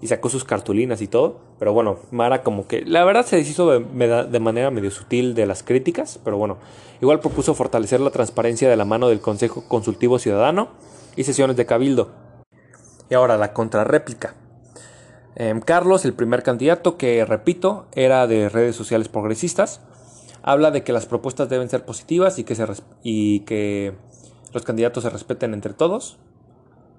[0.00, 1.40] Y sacó sus cartulinas y todo.
[1.58, 2.80] Pero bueno, Mara como que...
[2.86, 6.18] La verdad se deshizo de, de manera medio sutil de las críticas.
[6.24, 6.56] Pero bueno,
[7.02, 10.68] igual propuso fortalecer la transparencia de la mano del Consejo Consultivo Ciudadano
[11.14, 12.08] y sesiones de cabildo.
[13.10, 14.34] Y ahora la contrarréplica.
[15.34, 19.82] Em, Carlos, el primer candidato, que repito, era de redes sociales progresistas,
[20.42, 22.66] habla de que las propuestas deben ser positivas y que, se
[23.02, 23.94] y que
[24.52, 26.18] los candidatos se respeten entre todos.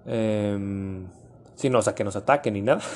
[0.05, 0.57] Eh,
[1.69, 2.81] no, o sea, que nos ataquen ni nada.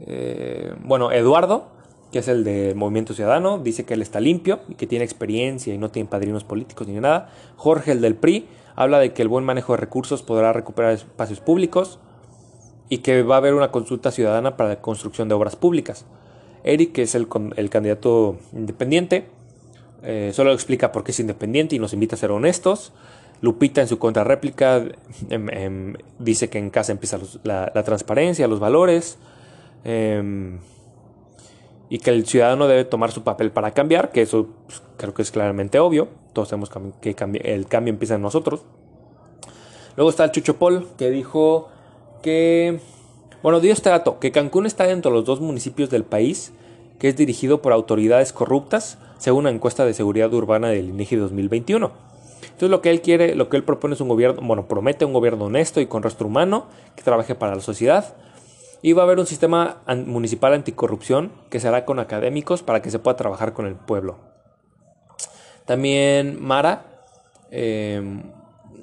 [0.00, 1.66] Eh, bueno, Eduardo,
[2.12, 5.74] que es el del Movimiento Ciudadano, dice que él está limpio y que tiene experiencia
[5.74, 7.32] y no tiene padrinos políticos ni nada.
[7.56, 11.40] Jorge, el del PRI, habla de que el buen manejo de recursos podrá recuperar espacios
[11.40, 11.98] públicos
[12.88, 16.06] y que va a haber una consulta ciudadana para la construcción de obras públicas.
[16.62, 19.26] Eric, que es el, el candidato independiente,
[20.02, 22.92] eh, solo explica por qué es independiente y nos invita a ser honestos.
[23.40, 24.84] Lupita en su contrarréplica
[25.30, 29.18] em, em, dice que en casa empieza la, transparencia, los valores
[29.84, 30.58] em,
[31.88, 35.22] y que el ciudadano debe tomar su papel para cambiar, que eso pues, creo que
[35.22, 36.08] es claramente obvio.
[36.32, 38.64] Todos sabemos que el cambio empieza en nosotros.
[39.96, 41.68] Luego está el Chucho Paul que dijo
[42.22, 42.80] que,
[43.42, 46.52] bueno, dio este dato, que Cancún está dentro de los dos municipios del país
[46.98, 51.92] que es dirigido por autoridades corruptas, según una encuesta de seguridad urbana del INEGI 2021.
[52.42, 55.12] Entonces lo que él quiere, lo que él propone es un gobierno, bueno, promete un
[55.12, 58.16] gobierno honesto y con rostro humano, que trabaje para la sociedad.
[58.80, 62.90] Y va a haber un sistema municipal anticorrupción que se hará con académicos para que
[62.90, 64.18] se pueda trabajar con el pueblo.
[65.66, 66.84] También Mara,
[67.50, 68.22] eh,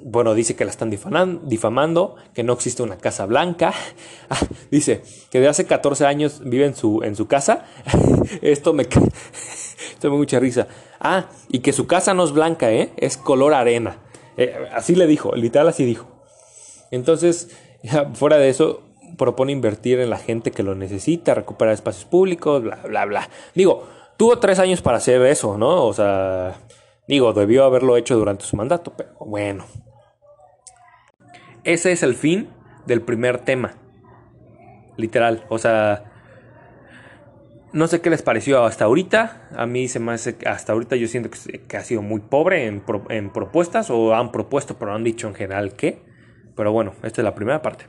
[0.07, 3.73] bueno, dice que la están difamando, que no existe una casa blanca.
[4.27, 4.39] Ah,
[4.71, 7.65] dice que de hace 14 años vive en su, en su casa.
[8.41, 8.83] Esto me,
[9.93, 10.67] esto me mucha risa.
[10.99, 12.91] Ah, y que su casa no es blanca, ¿eh?
[12.97, 13.97] Es color arena.
[14.37, 16.07] Eh, así le dijo, literal así dijo.
[16.89, 17.55] Entonces,
[18.13, 18.81] fuera de eso,
[19.17, 23.29] propone invertir en la gente que lo necesita, recuperar espacios públicos, bla, bla, bla.
[23.53, 23.87] Digo,
[24.17, 25.85] tuvo tres años para hacer eso, ¿no?
[25.85, 26.55] O sea,
[27.07, 29.65] digo, debió haberlo hecho durante su mandato, pero bueno.
[31.65, 32.47] Ese es el fin
[32.85, 33.73] del primer tema.
[34.97, 35.45] Literal.
[35.49, 36.03] O sea,
[37.73, 39.49] no sé qué les pareció hasta ahorita.
[39.55, 41.31] A mí se me hace hasta ahorita yo siento
[41.67, 45.33] que, ha sido muy pobre en, en, propuestas o han propuesto pero han dicho en
[45.33, 46.03] general qué.
[46.55, 47.85] Pero bueno, esta es la primera parte.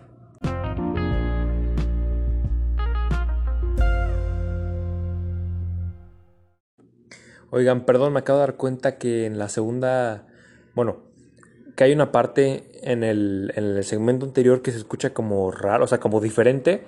[7.50, 10.26] Oigan, perdón, me acabo de dar cuenta que en la segunda,
[10.74, 11.05] bueno,
[11.76, 15.84] que hay una parte en el, en el segmento anterior que se escucha como raro,
[15.84, 16.82] o sea, como diferente.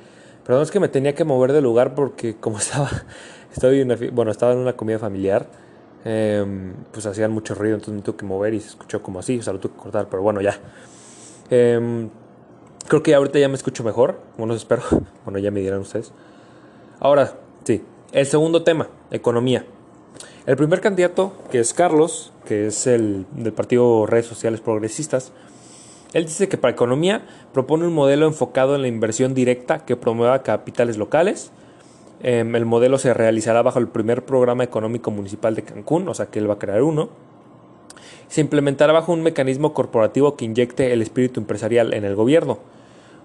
[0.45, 2.91] Perdón, es que me tenía que mover de lugar porque como estaba,
[3.53, 5.47] estaba en una, bueno, estaba en una comida familiar,
[6.05, 9.39] em, pues hacían mucho ruido, entonces me tuve que mover y se escuchó como así,
[9.39, 10.59] o sea, lo tuve que cortar, pero bueno, ya.
[11.51, 12.09] Em,
[12.89, 14.83] creo que ahorita ya me escucho mejor, bueno, espero,
[15.25, 16.13] bueno, ya me dirán ustedes.
[16.99, 19.67] Ahora, sí, el segundo tema, economía.
[20.47, 25.33] El primer candidato, que es Carlos, que es el del partido Redes Sociales Progresistas,
[26.15, 30.43] él dice que para economía propone un modelo enfocado en la inversión directa que promueva
[30.43, 31.51] capitales locales.
[32.23, 36.27] Em, el modelo se realizará bajo el primer programa económico municipal de Cancún, o sea
[36.27, 37.11] que él va a crear uno.
[38.29, 42.59] Se implementará bajo un mecanismo corporativo que inyecte el espíritu empresarial en el gobierno,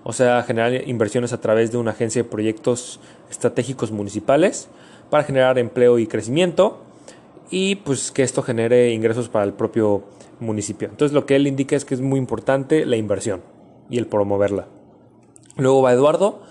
[0.04, 3.00] o sea, generar inversiones a través de una agencia de proyectos
[3.30, 4.68] estratégicos municipales
[5.10, 6.82] para generar empleo y crecimiento
[7.54, 10.06] y pues que esto genere ingresos para el propio
[10.40, 10.88] municipio.
[10.90, 13.44] Entonces lo que él indica es que es muy importante la inversión
[13.92, 14.70] y el promoverla.
[15.58, 16.42] Luego va Eduardo,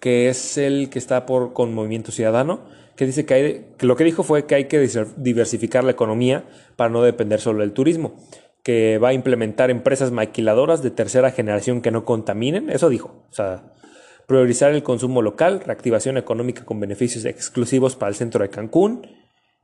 [0.00, 2.62] que es el que está por, con Movimiento Ciudadano,
[2.96, 4.84] que dice que, hay, que lo que dijo fue que hay que
[5.16, 8.16] diversificar la economía para no depender solo del turismo,
[8.64, 13.32] que va a implementar empresas maquiladoras de tercera generación que no contaminen, eso dijo, o
[13.32, 13.74] sea,
[14.26, 19.06] priorizar el consumo local, reactivación económica con beneficios exclusivos para el centro de Cancún,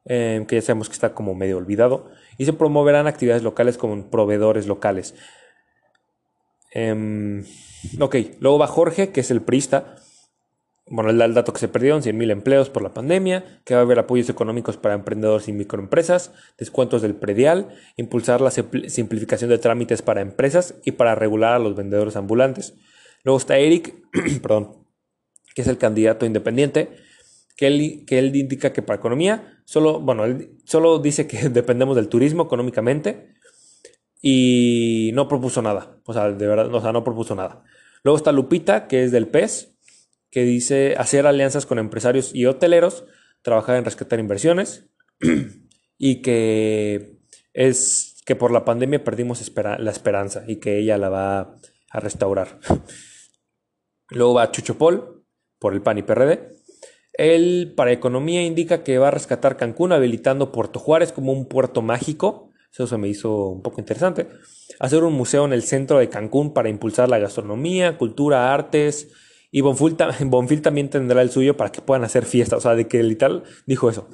[0.07, 4.11] Em, que ya sabemos que está como medio olvidado, y se promoverán actividades locales con
[4.11, 5.15] proveedores locales.
[6.73, 7.45] Em,
[7.99, 9.97] ok, luego va Jorge, que es el priista.
[10.87, 13.99] Bueno, el dato que se perdieron, 100.000 empleos por la pandemia, que va a haber
[13.99, 20.21] apoyos económicos para emprendedores y microempresas, descuentos del predial, impulsar la simplificación de trámites para
[20.21, 22.75] empresas y para regular a los vendedores ambulantes.
[23.23, 23.95] Luego está Eric,
[24.43, 24.85] perdón,
[25.55, 26.91] que es el candidato independiente,
[27.57, 31.97] que él, que él indica que para economía, solo, bueno, él solo dice que dependemos
[31.97, 33.35] del turismo económicamente
[34.21, 37.63] y no propuso nada, o sea, de verdad, o sea, no propuso nada.
[38.03, 39.77] Luego está Lupita, que es del PES,
[40.31, 43.05] que dice hacer alianzas con empresarios y hoteleros,
[43.43, 44.87] trabajar en rescatar inversiones
[45.99, 47.19] y que
[47.53, 51.57] es que por la pandemia perdimos la esperanza y que ella la va
[51.91, 52.59] a restaurar.
[54.11, 55.25] Luego va Chucho Paul
[55.59, 56.54] por el PAN y PRD.
[57.15, 61.81] Él para economía indica que va a rescatar Cancún habilitando Puerto Juárez como un puerto
[61.81, 62.51] mágico.
[62.73, 64.29] Eso se me hizo un poco interesante.
[64.81, 69.13] Hacer un museo en el centro de Cancún para impulsar la gastronomía, cultura, artes.
[69.53, 69.97] Y Bonfil,
[70.63, 72.59] también tendrá el suyo para que puedan hacer fiestas.
[72.59, 74.09] O sea, de que literal dijo eso.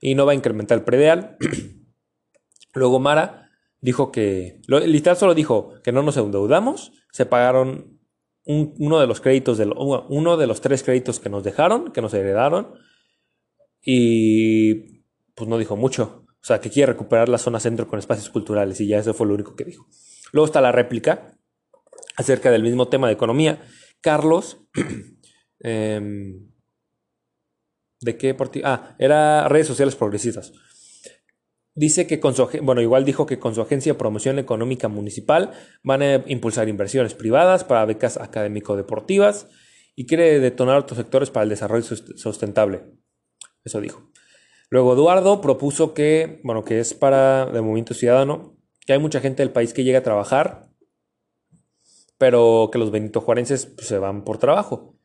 [0.00, 1.36] Y no va a incrementar el predial.
[2.74, 6.90] Luego Mara dijo que, literal solo dijo que no nos endeudamos.
[7.12, 7.93] Se pagaron
[8.46, 12.12] uno de los créditos, del, uno de los tres créditos que nos dejaron, que nos
[12.14, 12.74] heredaron,
[13.82, 15.02] y
[15.34, 16.24] pues no dijo mucho.
[16.28, 19.26] O sea, que quiere recuperar la zona centro con espacios culturales, y ya eso fue
[19.26, 19.86] lo único que dijo.
[20.32, 21.38] Luego está la réplica
[22.16, 23.62] acerca del mismo tema de economía.
[24.00, 24.58] Carlos,
[25.60, 26.50] em,
[28.00, 28.66] ¿de qué partido?
[28.68, 30.52] Ah, era redes sociales progresistas.
[31.76, 35.50] Dice que con su, bueno, igual dijo que con su agencia de promoción económica municipal
[35.82, 39.48] van a impulsar inversiones privadas para becas académico-deportivas
[39.96, 42.84] y quiere detonar otros sectores para el desarrollo sustentable.
[43.64, 44.10] Eso dijo.
[44.70, 48.56] Luego Eduardo propuso que, bueno, que es para el movimiento ciudadano,
[48.86, 50.68] que hay mucha gente del país que llega a trabajar,
[52.18, 54.96] pero que los benitojuarenses pues, se van por trabajo.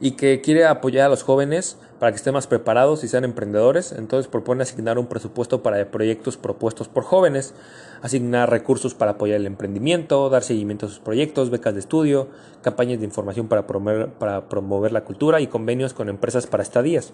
[0.00, 3.92] Y que quiere apoyar a los jóvenes para que estén más preparados y sean emprendedores.
[3.92, 7.54] Entonces propone asignar un presupuesto para proyectos propuestos por jóvenes,
[8.02, 12.28] asignar recursos para apoyar el emprendimiento, dar seguimiento a sus proyectos, becas de estudio,
[12.62, 17.12] campañas de información para promover, la cultura y convenios con empresas para estadías.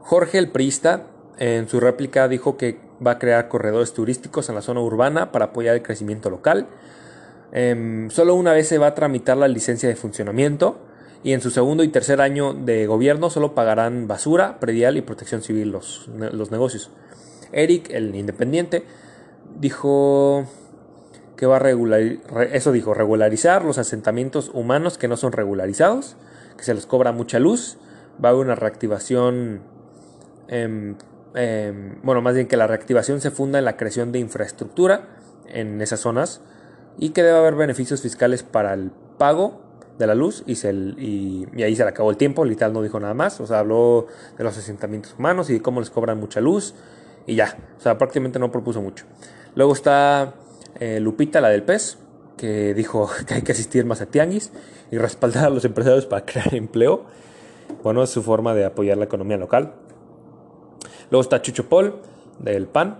[0.00, 1.06] Jorge el Priista
[1.38, 5.46] en su réplica dijo que va a crear corredores turísticos en la zona urbana para
[5.46, 6.66] apoyar el crecimiento local.
[7.52, 10.78] Em, solo una vez se va a tramitar la licencia de funcionamiento
[11.22, 15.42] y en su segundo y tercer año de gobierno solo pagarán basura, predial y protección
[15.42, 16.90] civil los, los negocios.
[17.52, 18.84] Eric, el independiente,
[19.58, 20.46] dijo
[21.36, 26.16] que va a regularizar, eso dijo, regularizar los asentamientos humanos que no son regularizados,
[26.56, 27.78] que se les cobra mucha luz,
[28.22, 29.62] va a haber una reactivación,
[32.02, 35.08] bueno, más bien que la reactivación se funda en la creación de infraestructura
[35.46, 36.40] en esas zonas
[36.98, 39.69] y que debe haber beneficios fiscales para el pago
[40.00, 42.98] de la luz y, se, y, ahí se le acabó el tiempo, literal no dijo
[42.98, 46.74] nada más, o sea, habló de los asentamientos humanos y cómo les cobran mucha luz
[47.26, 49.04] y ya, o sea, prácticamente no propuso mucho.
[49.54, 50.34] Luego está
[50.80, 51.98] eh, Lupita, la del pez,
[52.38, 54.50] que dijo que hay que asistir más a tianguis
[54.90, 57.04] y respaldar a los empresarios para crear empleo.
[57.84, 59.74] Bueno, es su forma de apoyar la economía local.
[61.10, 61.96] Luego está Chucho Paul,
[62.38, 62.98] del PAN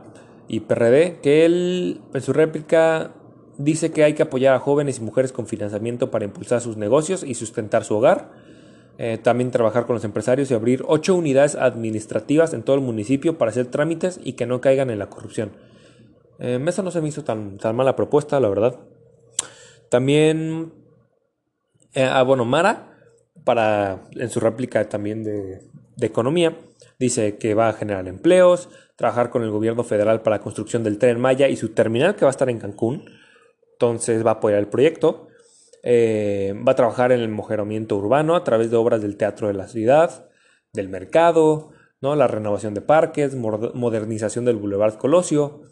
[0.48, 3.12] y PRD, que él en su réplica
[3.60, 7.22] Dice que hay que apoyar a jóvenes y mujeres con financiamiento para impulsar sus negocios
[7.22, 8.30] y sustentar su hogar.
[8.96, 13.36] Eh, también trabajar con los empresarios y abrir ocho unidades administrativas en todo el municipio
[13.36, 15.52] para hacer trámites y que no caigan en la corrupción.
[16.38, 18.80] Eh, eso no se me hizo tan, tan mala propuesta, la verdad.
[19.90, 20.72] También,
[21.92, 22.96] eh, ah, bueno, Mara,
[23.44, 25.60] para, en su réplica también de,
[25.96, 26.56] de economía,
[26.98, 30.96] dice que va a generar empleos, trabajar con el gobierno federal para la construcción del
[30.96, 33.04] tren Maya y su terminal que va a estar en Cancún
[33.80, 35.28] entonces va a apoyar el proyecto.
[35.82, 39.54] Eh, va a trabajar en el mejoramiento urbano a través de obras del teatro de
[39.54, 40.28] la ciudad,
[40.74, 41.70] del mercado,
[42.02, 42.14] ¿no?
[42.14, 45.62] la renovación de parques, modernización del Boulevard Colosio.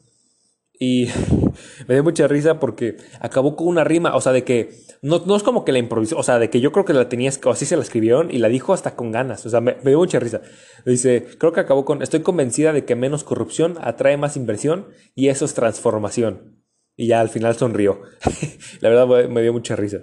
[0.81, 1.09] Y
[1.87, 4.71] me dio mucha risa porque acabó con una rima, o sea, de que
[5.03, 7.31] no, es como que la improvisó, o sea, de que yo creo que la tenía,
[7.45, 9.91] o así se la escribieron y la dijo hasta con ganas, o sea, me, me
[9.91, 10.41] dio mucha risa.
[10.87, 15.29] Dice, creo que acabó con, estoy convencida de que menos corrupción atrae más inversión y
[15.29, 16.58] eso es transformación.
[16.99, 18.03] Y ya al final sonrió.
[18.81, 20.01] la verdad me dio mucha risa.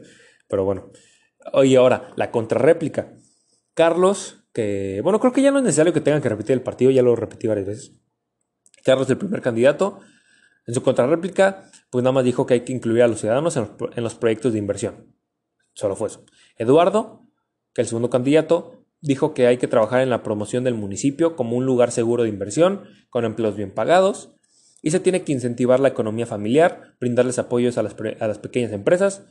[0.48, 0.92] Pero bueno.
[1.52, 3.14] Oye, ahora, la contrarréplica.
[3.74, 6.92] Carlos, que bueno, creo que ya no es necesario que tengan que repetir el partido,
[6.92, 7.92] ya lo repetí varias veces.
[8.86, 10.00] Carlos, el primer candidato,
[10.66, 14.04] en su contrarréplica, pues nada más dijo que hay que incluir a los ciudadanos en
[14.04, 15.14] los, proyectos de inversión.
[15.74, 16.24] Solo fue eso.
[16.56, 17.28] Eduardo,
[17.74, 21.58] que el segundo candidato, dijo que hay que trabajar en la promoción del municipio como
[21.58, 24.36] un lugar seguro de inversión, con empleos bien pagados,
[24.86, 28.72] y se tiene que incentivar la economía familiar, brindarles apoyos a las, a las pequeñas
[28.72, 29.26] empresas,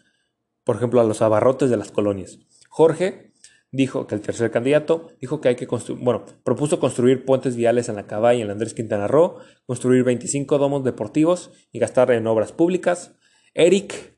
[0.64, 2.40] por ejemplo, a los abarrotes de las colonias.
[2.68, 3.32] Jorge
[3.70, 7.88] dijo que el tercer candidato dijo que hay que construir, bueno, propuso construir puentes viales
[7.88, 12.26] en la Cabá y en Andrés Quintana Roo, construir 25 domos deportivos y gastar en
[12.26, 13.14] obras públicas.
[13.54, 14.16] Eric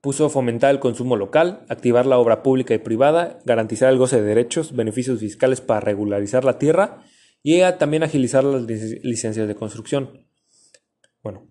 [0.00, 4.26] puso fomentar el consumo local, activar la obra pública y privada, garantizar el goce de
[4.26, 7.04] derechos, beneficios fiscales para regularizar la tierra
[7.44, 10.25] y también agilizar las licencias de construcción.
[11.26, 11.48] Bueno,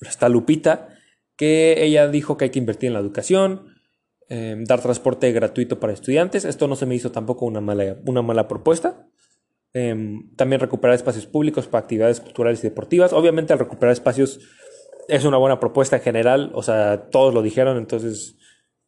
[0.00, 0.90] está Lupita,
[1.34, 3.74] que ella dijo que hay que invertir en la educación,
[4.28, 6.44] em, dar transporte gratuito para estudiantes.
[6.44, 9.08] Esto no se me hizo tampoco una mala, una mala propuesta.
[9.72, 13.12] Em, también recuperar espacios públicos para actividades culturales y deportivas.
[13.12, 14.38] Obviamente al recuperar espacios
[15.08, 18.36] es una buena propuesta en general, o sea, todos lo dijeron, entonces,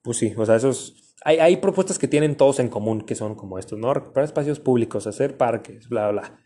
[0.02, 1.16] pues sí, o sea, esos...
[1.24, 3.92] Hay, hay propuestas que tienen todos en común, que son como estos, ¿no?
[3.92, 6.38] Recuperar espacios públicos, hacer parques, bla, bla.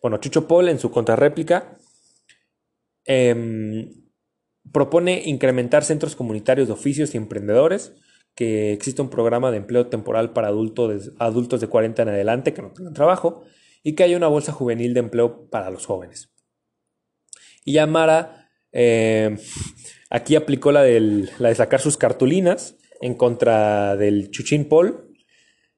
[0.00, 1.78] Bueno, Chucho Paul en su contrarréplica
[3.06, 3.90] eh,
[4.70, 7.92] propone incrementar centros comunitarios de oficios y emprendedores,
[8.34, 12.62] que exista un programa de empleo temporal para adultos, adultos de 40 en adelante que
[12.62, 13.44] no tengan trabajo
[13.82, 16.32] y que haya una bolsa juvenil de empleo para los jóvenes.
[17.64, 19.36] Y Yamara eh,
[20.10, 25.08] aquí aplicó la, la, de sacar sus cartulinas en contra del Chuchín Paul,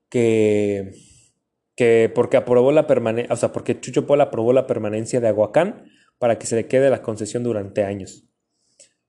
[0.09, 0.93] que,
[1.75, 5.87] que porque aprobó la permanencia, o sea, porque Chucho aprobó la permanencia de Aguacán
[6.25, 8.25] para que se le quede la concesión durante años.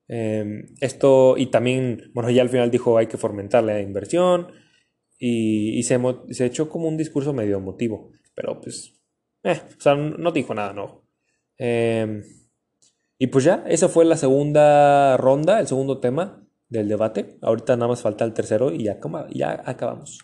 [0.09, 4.51] Em, esto, y también, bueno, ya al final dijo hay que fomentar la inversión
[5.17, 5.97] y, se,
[6.31, 9.01] se, echó como un discurso medio emotivo, pero pues,
[9.43, 11.07] eh, o sea, no dijo nada, no.
[11.57, 12.21] Em,
[13.17, 17.37] y pues ya, esa fue la segunda ronda, el segundo tema del debate.
[17.41, 18.99] Ahorita nada más falta el tercero y ya,
[19.33, 20.19] ya acabamos.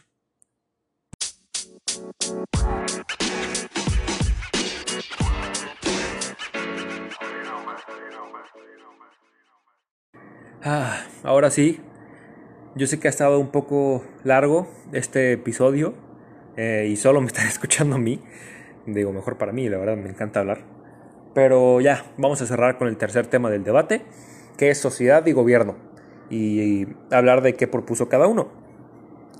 [10.63, 11.79] Ah, ahora sí,
[12.75, 15.95] yo sé que ha estado un poco largo este episodio
[16.55, 18.21] eh, y solo me están escuchando a mí.
[18.85, 20.59] Digo, mejor para mí, la verdad me encanta hablar.
[21.33, 24.03] Pero ya, vamos a cerrar con el tercer tema del debate,
[24.55, 25.77] que es sociedad y gobierno.
[26.29, 28.49] Y, hablar de qué propuso cada uno,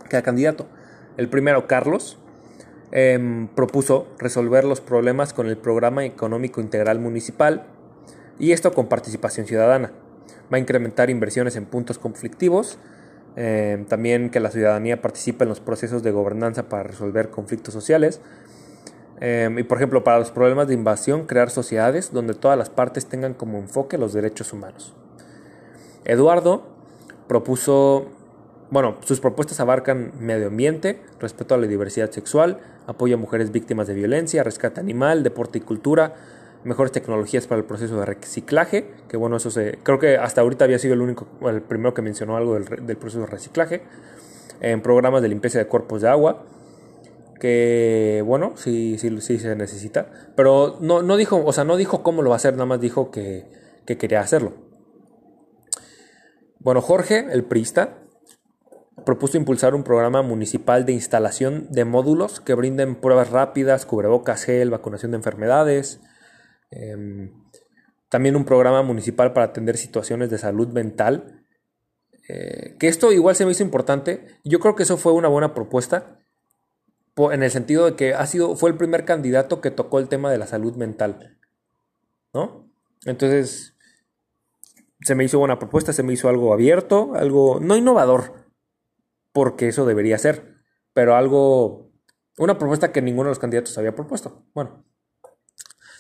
[0.10, 0.70] cada candidato.
[1.18, 2.20] El primero, Carlos,
[2.92, 7.68] em, propuso resolver los problemas con el Programa Económico Integral Municipal
[8.40, 9.94] y esto con participación ciudadana
[10.52, 12.78] va a incrementar inversiones en puntos conflictivos,
[13.36, 18.20] eh, también que la ciudadanía participe en los procesos de gobernanza para resolver conflictos sociales.
[19.22, 23.06] Eh, y por ejemplo, para los problemas de invasión, crear sociedades donde todas las partes
[23.06, 24.94] tengan como enfoque los derechos humanos.
[26.04, 26.64] Eduardo
[27.28, 28.08] propuso,
[28.72, 33.88] bueno, sus propuestas abarcan medio ambiente, respeto a la diversidad sexual, apoyo a mujeres víctimas
[33.88, 36.16] de violencia, rescate animal, deporte y cultura,
[36.64, 40.66] mejores tecnologías para el proceso de reciclaje, que bueno, eso se, creo que hasta ahorita
[40.66, 43.84] había sido el único, el primero que mencionó algo del, proceso de reciclaje,
[44.60, 46.46] en programas de limpieza de cuerpos de agua,
[47.40, 52.04] que bueno, sí, sí, sí se necesita, pero no, no dijo, o sea, no dijo
[52.04, 53.48] cómo lo va a hacer, nada más dijo que,
[53.86, 54.54] que quería hacerlo.
[56.60, 57.98] Bueno, Jorge, el priista,
[59.04, 64.70] propuso impulsar un programa municipal de instalación de módulos que brinden pruebas rápidas, cubrebocas, gel,
[64.70, 66.02] vacunación de enfermedades,
[66.72, 67.32] Em,
[68.10, 71.46] también un programa municipal para atender situaciones de salud mental.
[72.28, 74.28] Eh, que esto igual se me hizo importante.
[74.44, 76.18] Yo creo que eso fue una buena propuesta.
[77.18, 80.32] En el sentido de que ha sido, fue el primer candidato que tocó el tema
[80.32, 81.38] de la salud mental.
[82.34, 82.68] ¿No?
[83.06, 83.76] Entonces,
[85.02, 88.46] se me hizo buena propuesta, se me hizo algo abierto, algo no innovador,
[89.34, 90.58] porque eso debería ser,
[90.94, 91.92] pero algo,
[92.38, 94.46] una propuesta que ninguno de los candidatos había propuesto.
[94.54, 94.86] Bueno,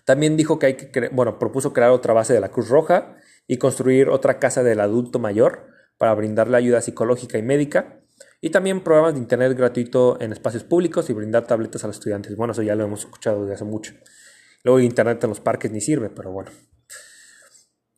[0.05, 3.15] también dijo que hay que, bueno, propuso crear otra base de la Cruz Roja
[3.47, 7.99] y construir otra casa del adulto mayor para brindarle ayuda psicológica y médica.
[8.39, 12.35] Y también programas de internet gratuito en espacios públicos y brindar tabletas a los estudiantes.
[12.35, 13.93] Bueno, eso ya lo hemos escuchado desde hace mucho.
[14.63, 16.49] Luego internet en los parques ni sirve, pero bueno.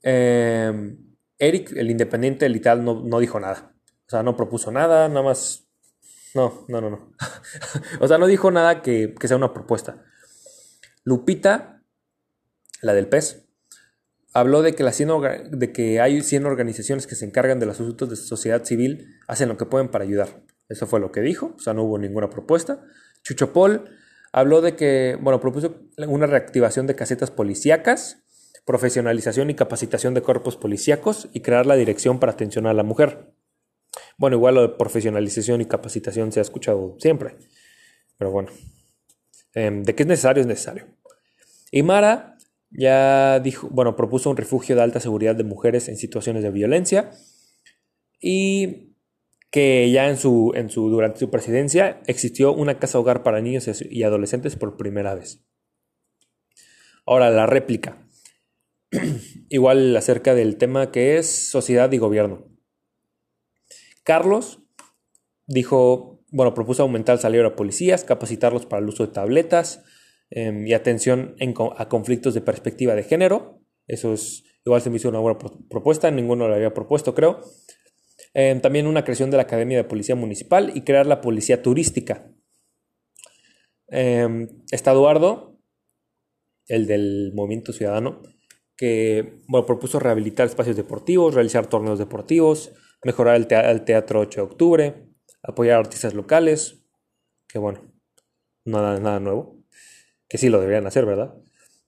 [0.02, 3.74] Em, Eric, el independiente literal, no, no dijo nada.
[4.06, 5.70] O sea, no propuso nada, nada más.
[6.36, 7.14] No, no, no, no.
[8.02, 10.04] o sea, no dijo nada que, que sea una propuesta.
[11.06, 11.83] Lupita
[12.84, 13.46] la del PES,
[14.34, 18.16] habló de que, de que hay 100 organizaciones que se encargan de los asuntos de
[18.16, 20.44] sociedad civil, hacen lo que pueden para ayudar.
[20.70, 22.84] Eso fue lo que dijo, o sea, no hubo ninguna propuesta.
[23.24, 23.90] Chucho Paul
[24.32, 28.24] habló de que, bueno, propuso una reactivación de casetas policíacas,
[28.66, 33.34] profesionalización y capacitación de cuerpos policíacos y crear la dirección para atención a la mujer.
[34.18, 37.36] Bueno, igual lo de profesionalización y capacitación se ha escuchado siempre,
[38.18, 38.50] pero bueno,
[39.54, 40.88] em, de qué es necesario es necesario.
[41.72, 42.33] Y Mara
[42.74, 47.12] ya dijo, bueno, propuso un refugio de alta seguridad de mujeres en situaciones de violencia
[48.20, 48.96] y
[49.52, 53.70] que ya en su, en su, durante su presidencia existió una casa hogar para niños
[53.90, 55.46] y adolescentes por primera vez.
[57.06, 58.08] Ahora, la réplica.
[59.50, 62.48] Igual acerca del tema que es sociedad y gobierno.
[64.04, 64.62] Carlos
[65.46, 69.84] dijo, bueno, propuso aumentar el salario a policías, capacitarlos para el uso de tabletas
[70.36, 71.36] em, y atención
[71.78, 73.62] a conflictos de perspectiva de género.
[73.88, 75.38] Eso es, igual se me hizo una buena
[75.70, 77.42] propuesta, ninguno lo había propuesto, creo.
[78.34, 82.32] Em, también una creación de la Academia de Policía Municipal y crear la Policía Turística.
[83.90, 85.60] Em, está Eduardo,
[86.68, 88.24] el del Movimiento Ciudadano,
[88.76, 92.72] que bueno, propuso rehabilitar espacios deportivos, realizar torneos deportivos,
[93.04, 95.08] mejorar el, teatro 8 de octubre,
[95.44, 96.84] apoyar a artistas locales,
[97.48, 97.94] que bueno,
[98.66, 99.63] nada, nada nuevo,
[100.34, 101.36] que sí lo deberían hacer, ¿verdad?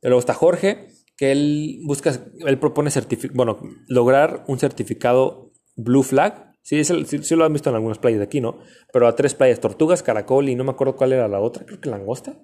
[0.03, 2.13] Luego está Jorge, que él busca,
[2.45, 2.91] él propone
[3.33, 6.53] bueno, lograr un certificado Blue Flag.
[6.61, 8.59] Sí, sí, lo han visto en algunas playas de aquí, ¿no?
[8.93, 11.81] Pero a tres playas, Tortugas, Caracol y no me acuerdo cuál era la otra, creo
[11.81, 12.39] que Langosta.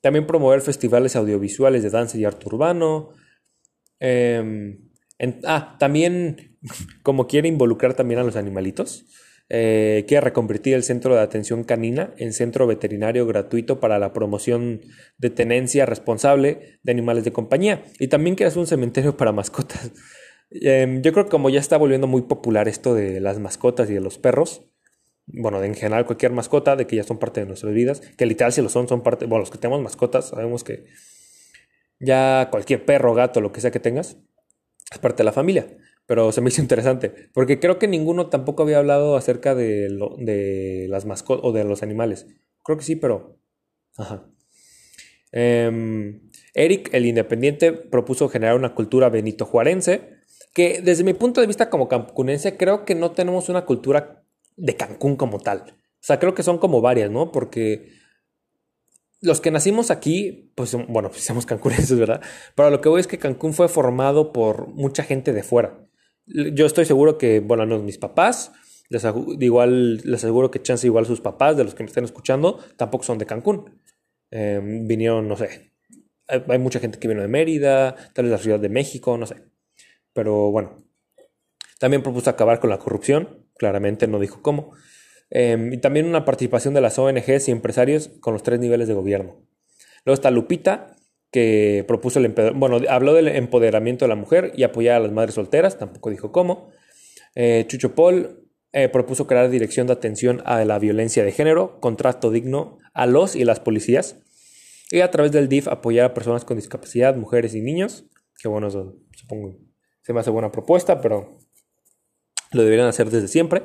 [0.00, 3.08] También promover festivales audiovisuales de danza y arte urbano.
[3.98, 4.88] Em,
[5.46, 6.58] ah, también
[7.02, 9.04] como quiere involucrar también a los animalitos.
[9.50, 14.80] Eh, quiere reconvertir el centro de atención canina en centro veterinario gratuito para la promoción
[15.18, 17.84] de tenencia responsable de animales de compañía.
[17.98, 19.90] Y también quiere hacer un cementerio para mascotas.
[20.50, 23.94] Em, yo creo que como ya está volviendo muy popular esto de las mascotas y
[23.94, 24.62] de los perros,
[25.26, 28.52] bueno, en general cualquier mascota, de que ya son parte de nuestras vidas, que literal
[28.52, 30.84] si lo son, son parte, bueno, los que tenemos mascotas, sabemos que
[31.98, 34.18] ya cualquier perro, gato, lo que sea que tengas,
[34.92, 35.66] es parte de la familia.
[36.06, 40.16] Pero se me hizo interesante, porque creo que ninguno tampoco había hablado acerca de, lo,
[40.18, 42.26] de las mascotas o de los animales.
[42.62, 43.38] Creo que sí, pero...
[43.96, 44.26] Ajá.
[45.32, 50.14] Em, Eric, el independiente, propuso generar una cultura benito juarense
[50.54, 54.24] que desde mi punto de vista como cancunense creo que no tenemos una cultura
[54.56, 55.64] de Cancún como tal.
[55.68, 57.32] O sea, creo que son como varias, ¿no?
[57.32, 57.88] Porque
[59.20, 62.20] los que nacimos aquí, pues bueno, pues somos cancunenses, ¿verdad?
[62.54, 65.83] Pero lo que voy es que Cancún fue formado por mucha gente de fuera.
[66.26, 68.52] Yo estoy seguro que, bueno, no, mis papás,
[68.88, 69.04] les,
[69.40, 73.04] igual, les aseguro que chance igual sus papás, de los que me estén escuchando, tampoco
[73.04, 73.80] son de Cancún.
[74.30, 75.72] Em, vinieron, no sé,
[76.26, 79.36] hay, mucha gente que vino de Mérida, tal vez la Ciudad de México, no sé.
[80.12, 80.76] Pero bueno,
[81.78, 84.72] también propuso acabar con la corrupción, claramente no dijo cómo.
[85.30, 88.94] Em, y también una participación de las ONGs y empresarios con los tres niveles de
[88.94, 89.42] gobierno.
[90.04, 90.93] Luego está Lupita,
[91.34, 95.34] que propuso el bueno, habló del empoderamiento de la mujer y apoyar a las madres
[95.34, 96.70] solteras, tampoco dijo cómo.
[97.34, 102.30] Eh, Chucho Paul eh, propuso crear dirección de atención a la violencia de género, contrato
[102.30, 104.14] digno a los y las policías,
[104.92, 108.04] y a través del DIF apoyar a personas con discapacidad, mujeres y niños,
[108.38, 109.56] que bueno, supongo
[110.02, 111.40] se me hace buena propuesta, pero
[112.52, 113.64] lo deberían hacer desde siempre.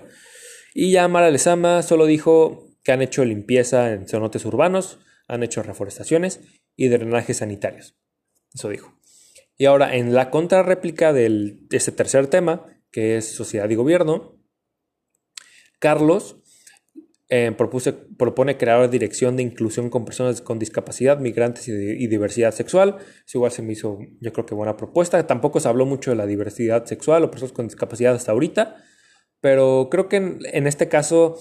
[0.73, 4.97] Y ya Mara Lezama solo dijo que han hecho limpieza en cenotes urbanos,
[5.27, 6.39] han hecho reforestaciones
[6.79, 7.97] y drenajes sanitarios.
[8.53, 8.97] Eso dijo.
[9.57, 14.39] Y ahora, en la contrarréplica de este tercer tema, que es sociedad y gobierno,
[15.79, 16.37] Carlos
[17.27, 17.51] eh,
[18.17, 22.95] propone crear dirección de inclusión con personas con discapacidad, migrantes y, diversidad sexual.
[23.27, 25.27] Eso igual se me hizo, yo creo que buena propuesta.
[25.27, 28.77] Tampoco se habló mucho de la diversidad sexual o personas con discapacidad hasta ahorita,
[29.41, 31.37] pero creo que en, este caso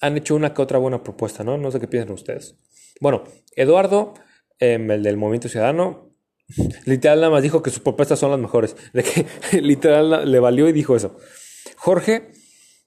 [0.00, 1.56] han hecho una que otra buena propuesta, ¿no?
[1.56, 2.58] No sé qué piensan ustedes.
[3.00, 3.24] Bueno,
[3.56, 4.14] Eduardo,
[4.58, 6.10] em, el del Movimiento Ciudadano,
[6.86, 8.76] literal nada más dijo que sus propuestas son las mejores.
[8.92, 9.26] De que
[9.60, 11.16] literal le valió y dijo eso.
[11.76, 12.30] Jorge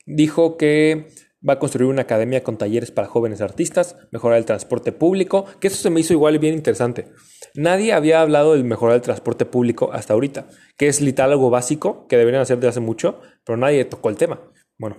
[0.06, 1.08] dijo que
[1.48, 5.68] va a construir una academia con talleres para jóvenes artistas, mejorar el transporte público, que
[5.68, 7.08] eso se me hizo igual bien interesante.
[7.54, 10.48] Nadie había hablado del mejorar el transporte público hasta ahorita,
[10.78, 14.18] que es literal algo básico que deberían hacer desde hace mucho, pero nadie tocó el
[14.18, 14.42] tema.
[14.78, 14.98] Bueno,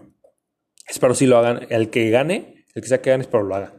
[0.87, 1.67] espero si lo hagan.
[1.71, 3.78] El que gane, el que sea que gane, espero lo haga.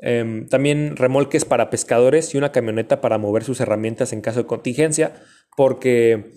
[0.00, 4.46] Em, también remolques para pescadores y una camioneta para mover sus herramientas en caso de
[4.46, 5.14] contingencia,
[5.56, 6.30] porque,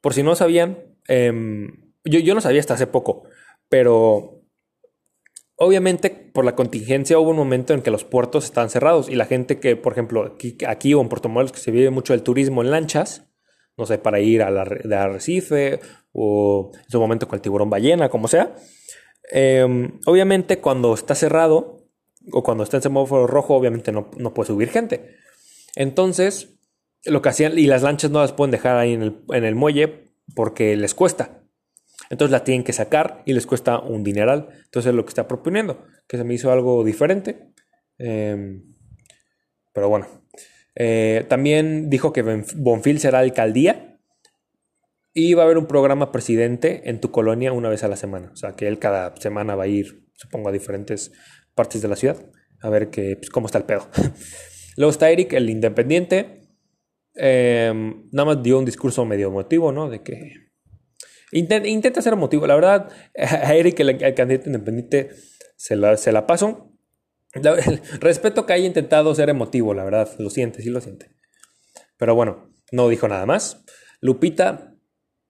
[0.00, 3.24] por si no sabían, em, yo, yo no sabía hasta hace poco,
[3.68, 4.38] pero
[5.60, 9.24] Obviamente, por la contingencia hubo un momento en que los puertos estaban cerrados y la
[9.24, 12.22] gente que, por ejemplo, aquí, aquí o en Puerto Morelos, que se vive mucho el
[12.22, 13.28] turismo en lanchas,
[13.76, 15.80] no sé, para ir a la, de Arrecife
[16.12, 18.54] o en su momento con el tiburón ballena, como sea.
[19.32, 21.77] Em, obviamente, cuando está cerrado
[22.32, 25.16] o cuando está en semáforo rojo, obviamente no, no, puede subir gente.
[25.76, 26.58] Entonces,
[27.04, 29.54] lo que hacían, y las lanchas no las pueden dejar ahí en el, en el
[29.54, 31.42] muelle porque les cuesta.
[32.10, 34.48] Entonces la tienen que sacar y les cuesta un dineral.
[34.64, 37.52] Entonces es lo que está proponiendo, que se me hizo algo diferente.
[37.98, 38.74] Em,
[39.72, 40.06] pero bueno.
[40.74, 43.98] Eh, también dijo que Bonfil será alcaldía
[45.12, 48.30] y va a haber un programa presidente en tu colonia una vez a la semana.
[48.32, 51.12] O sea, que él cada semana va a ir, supongo, a diferentes
[51.58, 52.16] partes de la ciudad
[52.60, 53.88] a ver que, pues, cómo está el pedo.
[54.76, 56.48] Luego está Eric, el independiente.
[57.14, 59.90] Em, nada más dio un discurso medio emotivo, ¿no?
[59.90, 60.50] De que
[61.32, 62.46] intenta, ser emotivo.
[62.46, 65.10] La verdad, a Eric, el, candidato independiente,
[65.56, 66.72] se la, se la paso.
[68.00, 70.08] respeto que haya intentado ser emotivo, la verdad.
[70.18, 71.10] Lo siente, sí lo siente.
[71.96, 73.64] Pero bueno, no dijo nada más.
[74.00, 74.67] Lupita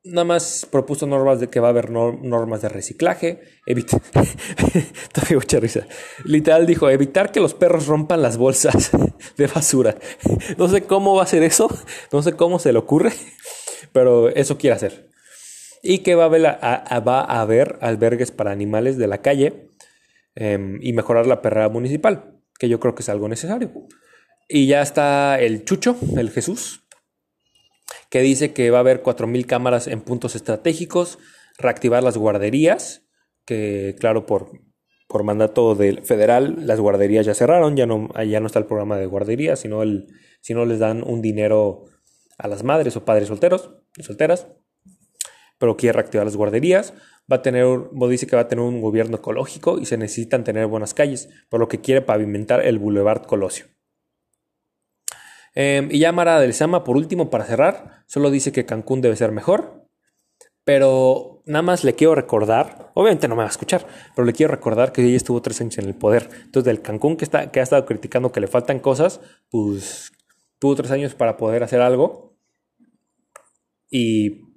[0.08, 3.40] nada más propuso normas de que va a haber normas de reciclaje.
[3.66, 4.00] Evita
[5.30, 5.86] mucha risa.
[6.24, 8.90] Literal dijo, evitar que los perros rompan las bolsas
[9.36, 9.96] de basura.
[10.58, 11.68] No sé cómo va a ser eso.
[12.12, 13.12] No sé cómo se le ocurre.
[13.92, 15.08] Pero eso quiere hacer.
[15.82, 19.68] Y que va a haber, va a haber albergues para animales de la calle
[20.40, 23.72] Em, y mejorar la perrera municipal, que yo creo que es algo necesario.
[24.48, 26.84] Y ya está el Chucho, el Jesús,
[28.10, 31.18] que dice que va a haber 4.000 cámaras en puntos estratégicos,
[31.58, 33.06] reactivar las guarderías,
[33.44, 34.52] que claro, por,
[35.08, 38.96] por mandato del federal, las guarderías ya cerraron, ya no, ya no está el programa
[38.96, 40.06] de guarderías, sino, el,
[40.40, 41.84] sino les dan un dinero
[42.38, 44.48] a las madres o padres solteros, solteras,
[45.58, 46.94] pero quiere reactivar las guarderías,
[47.30, 47.66] va a tener,
[48.08, 51.60] dice que va a tener un gobierno ecológico y se necesitan tener buenas calles, por
[51.60, 53.66] lo que quiere pavimentar el Boulevard Colosio.
[55.54, 59.16] Em, y ya Mara del Sama, por último, para cerrar, solo dice que Cancún debe
[59.16, 59.86] ser mejor,
[60.64, 64.52] pero nada más le quiero recordar, obviamente no me va a escuchar, pero le quiero
[64.52, 66.28] recordar que ella estuvo tres años en el poder.
[66.44, 69.20] Entonces, del Cancún que, está, que ha estado criticando que le faltan cosas,
[69.50, 70.12] pues
[70.58, 72.36] tuvo tres años para poder hacer algo.
[73.90, 74.48] Y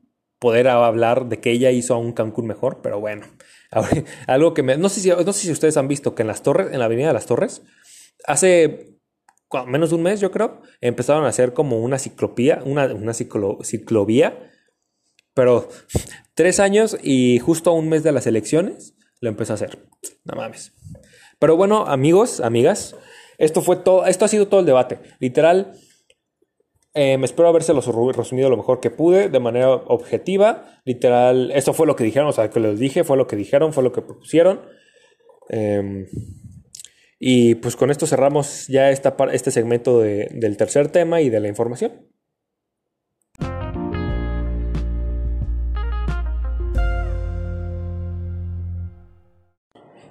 [0.41, 3.27] poder hablar de que ella hizo a un Cancún mejor, pero bueno,
[4.27, 6.41] algo que me, no sé si, no sé si ustedes han visto que en las
[6.41, 7.61] torres, en la avenida de las Torres,
[8.25, 8.97] hace
[9.67, 14.51] menos de un mes yo creo, empezaron a hacer como una ciclopía, una, una ciclovía,
[15.33, 15.69] pero
[16.33, 19.79] tres años y justo un mes de las elecciones lo empezó a hacer.
[20.23, 20.73] No mames.
[21.39, 22.95] Pero bueno, amigos, amigas,
[23.37, 24.99] esto fue todo, esto ha sido todo el debate.
[25.19, 25.73] Literal,
[26.93, 30.65] me em, espero habérselos resumido lo mejor que pude, de manera objetiva.
[30.85, 33.73] Literal, eso fue lo que dijeron, o sea, que les dije, fue lo que dijeron,
[33.73, 34.61] fue lo que propusieron.
[35.49, 36.05] Em,
[37.23, 41.47] y pues con esto cerramos ya esta, este segmento del tercer tema y de la
[41.47, 42.07] información.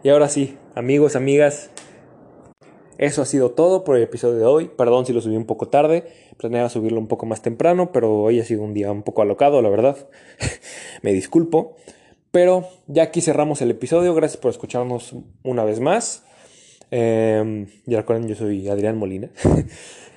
[0.04, 1.72] Y ahora sí, amigos, amigas,
[2.96, 4.70] eso ha sido todo por el episodio de hoy.
[4.78, 6.06] Perdón si lo subí un poco tarde.
[6.38, 9.60] Planeaba subirlo un poco más temprano, pero hoy ha sido un día un poco alocado,
[9.62, 10.08] la verdad.
[11.02, 11.74] Me disculpo.
[12.30, 14.14] Pero ya aquí cerramos el episodio.
[14.14, 16.24] Gracias por escucharnos una vez más.
[16.90, 19.30] Eh, ya recuerden, yo soy Adrián Molina.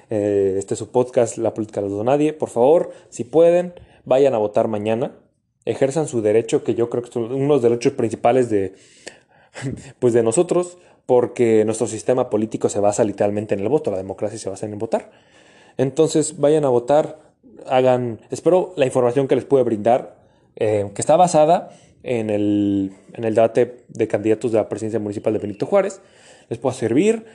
[0.09, 2.34] Eh, este es su podcast, La Política de los Nadie.
[2.34, 3.74] Por favor, si pueden,
[4.05, 5.15] vayan a votar mañana.
[5.65, 8.76] Ejerzan su derecho, que yo creo que es uno de los derechos principales de,
[9.99, 14.38] pues de nosotros porque nuestro sistema político se basa literalmente en el voto, la democracia
[14.38, 15.11] se basa en votar.
[15.78, 17.19] Entonces vayan a votar,
[17.67, 20.15] hagan, espero la información que les puede brindar,
[20.55, 21.71] eh, que está basada
[22.03, 26.01] en el, en el debate de candidatos de la presidencia municipal de Benito Juárez,
[26.49, 27.25] les pueda servir.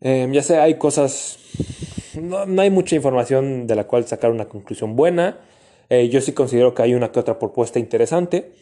[0.00, 1.38] Eh, ya sé, hay cosas,
[2.20, 5.40] no, hay mucha información de la cual sacar una conclusión buena.
[5.90, 8.52] Eh, yo sí considero que hay una que otra propuesta interesante.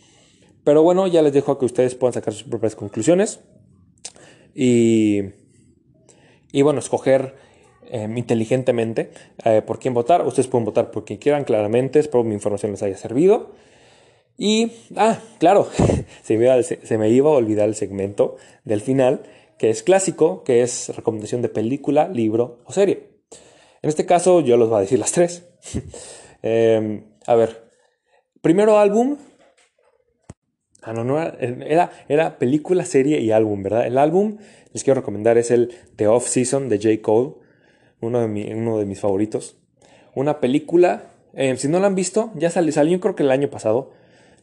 [0.65, 3.41] Pero bueno, ya les dejo a que ustedes puedan sacar sus propias conclusiones.
[4.55, 5.23] Y,
[6.51, 7.35] y bueno, escoger
[7.89, 9.13] em, inteligentemente
[9.45, 10.27] eh, por quién votar.
[10.27, 12.01] Ustedes pueden votar por quien quieran, claramente.
[12.01, 13.53] Espero mi información les haya servido.
[14.39, 15.69] Y, ah, claro,
[16.23, 16.37] se
[16.99, 19.23] me iba a olvidar el segmento del final,
[19.59, 23.11] que es clásico, que es recomendación de película, libro o serie.
[23.83, 25.47] En este caso yo los voy a decir las tres.
[26.43, 27.71] Em, a ver,
[28.41, 29.17] primero álbum,
[30.87, 33.89] Ah, no, no era, era película, serie y álbum, ¿verdad?
[33.89, 34.37] El álbum
[34.73, 37.03] les quiero recomendar es el The Off Season de J.
[37.03, 37.33] Cole,
[38.01, 39.57] uno de, uno de mis favoritos.
[40.15, 43.51] Una película, eh, si no la han visto, ya salió, salió creo que el año
[43.51, 43.91] pasado,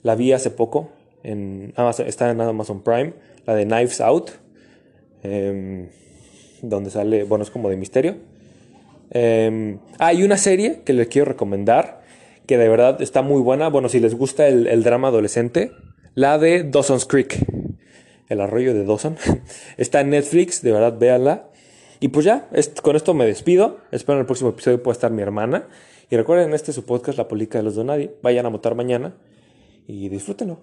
[0.02, 0.90] la vi hace poco,
[1.24, 3.14] en Amazon, está en Amazon Prime,
[3.46, 4.32] la de Knives Out,
[5.24, 5.88] em,
[6.62, 8.18] donde sale, bueno, es como de misterio.
[9.12, 12.02] Eh, hay una serie que les quiero recomendar,
[12.46, 15.72] que de verdad está muy buena, bueno, si les gusta el, drama adolescente,
[16.16, 17.46] la de Dawson's Creek,
[18.30, 19.18] el arroyo de Dawson.
[19.78, 21.50] Está en Netflix, de verdad, véanla.
[22.00, 22.50] Y pues ya,
[22.82, 23.78] con esto me despido.
[23.92, 25.68] Espero en el próximo episodio pueda estar mi hermana.
[26.10, 28.14] Y recuerden, este es su podcast, La Política de los Donadie.
[28.22, 29.16] Vayan a votar mañana
[29.88, 30.60] y disfrútenlo.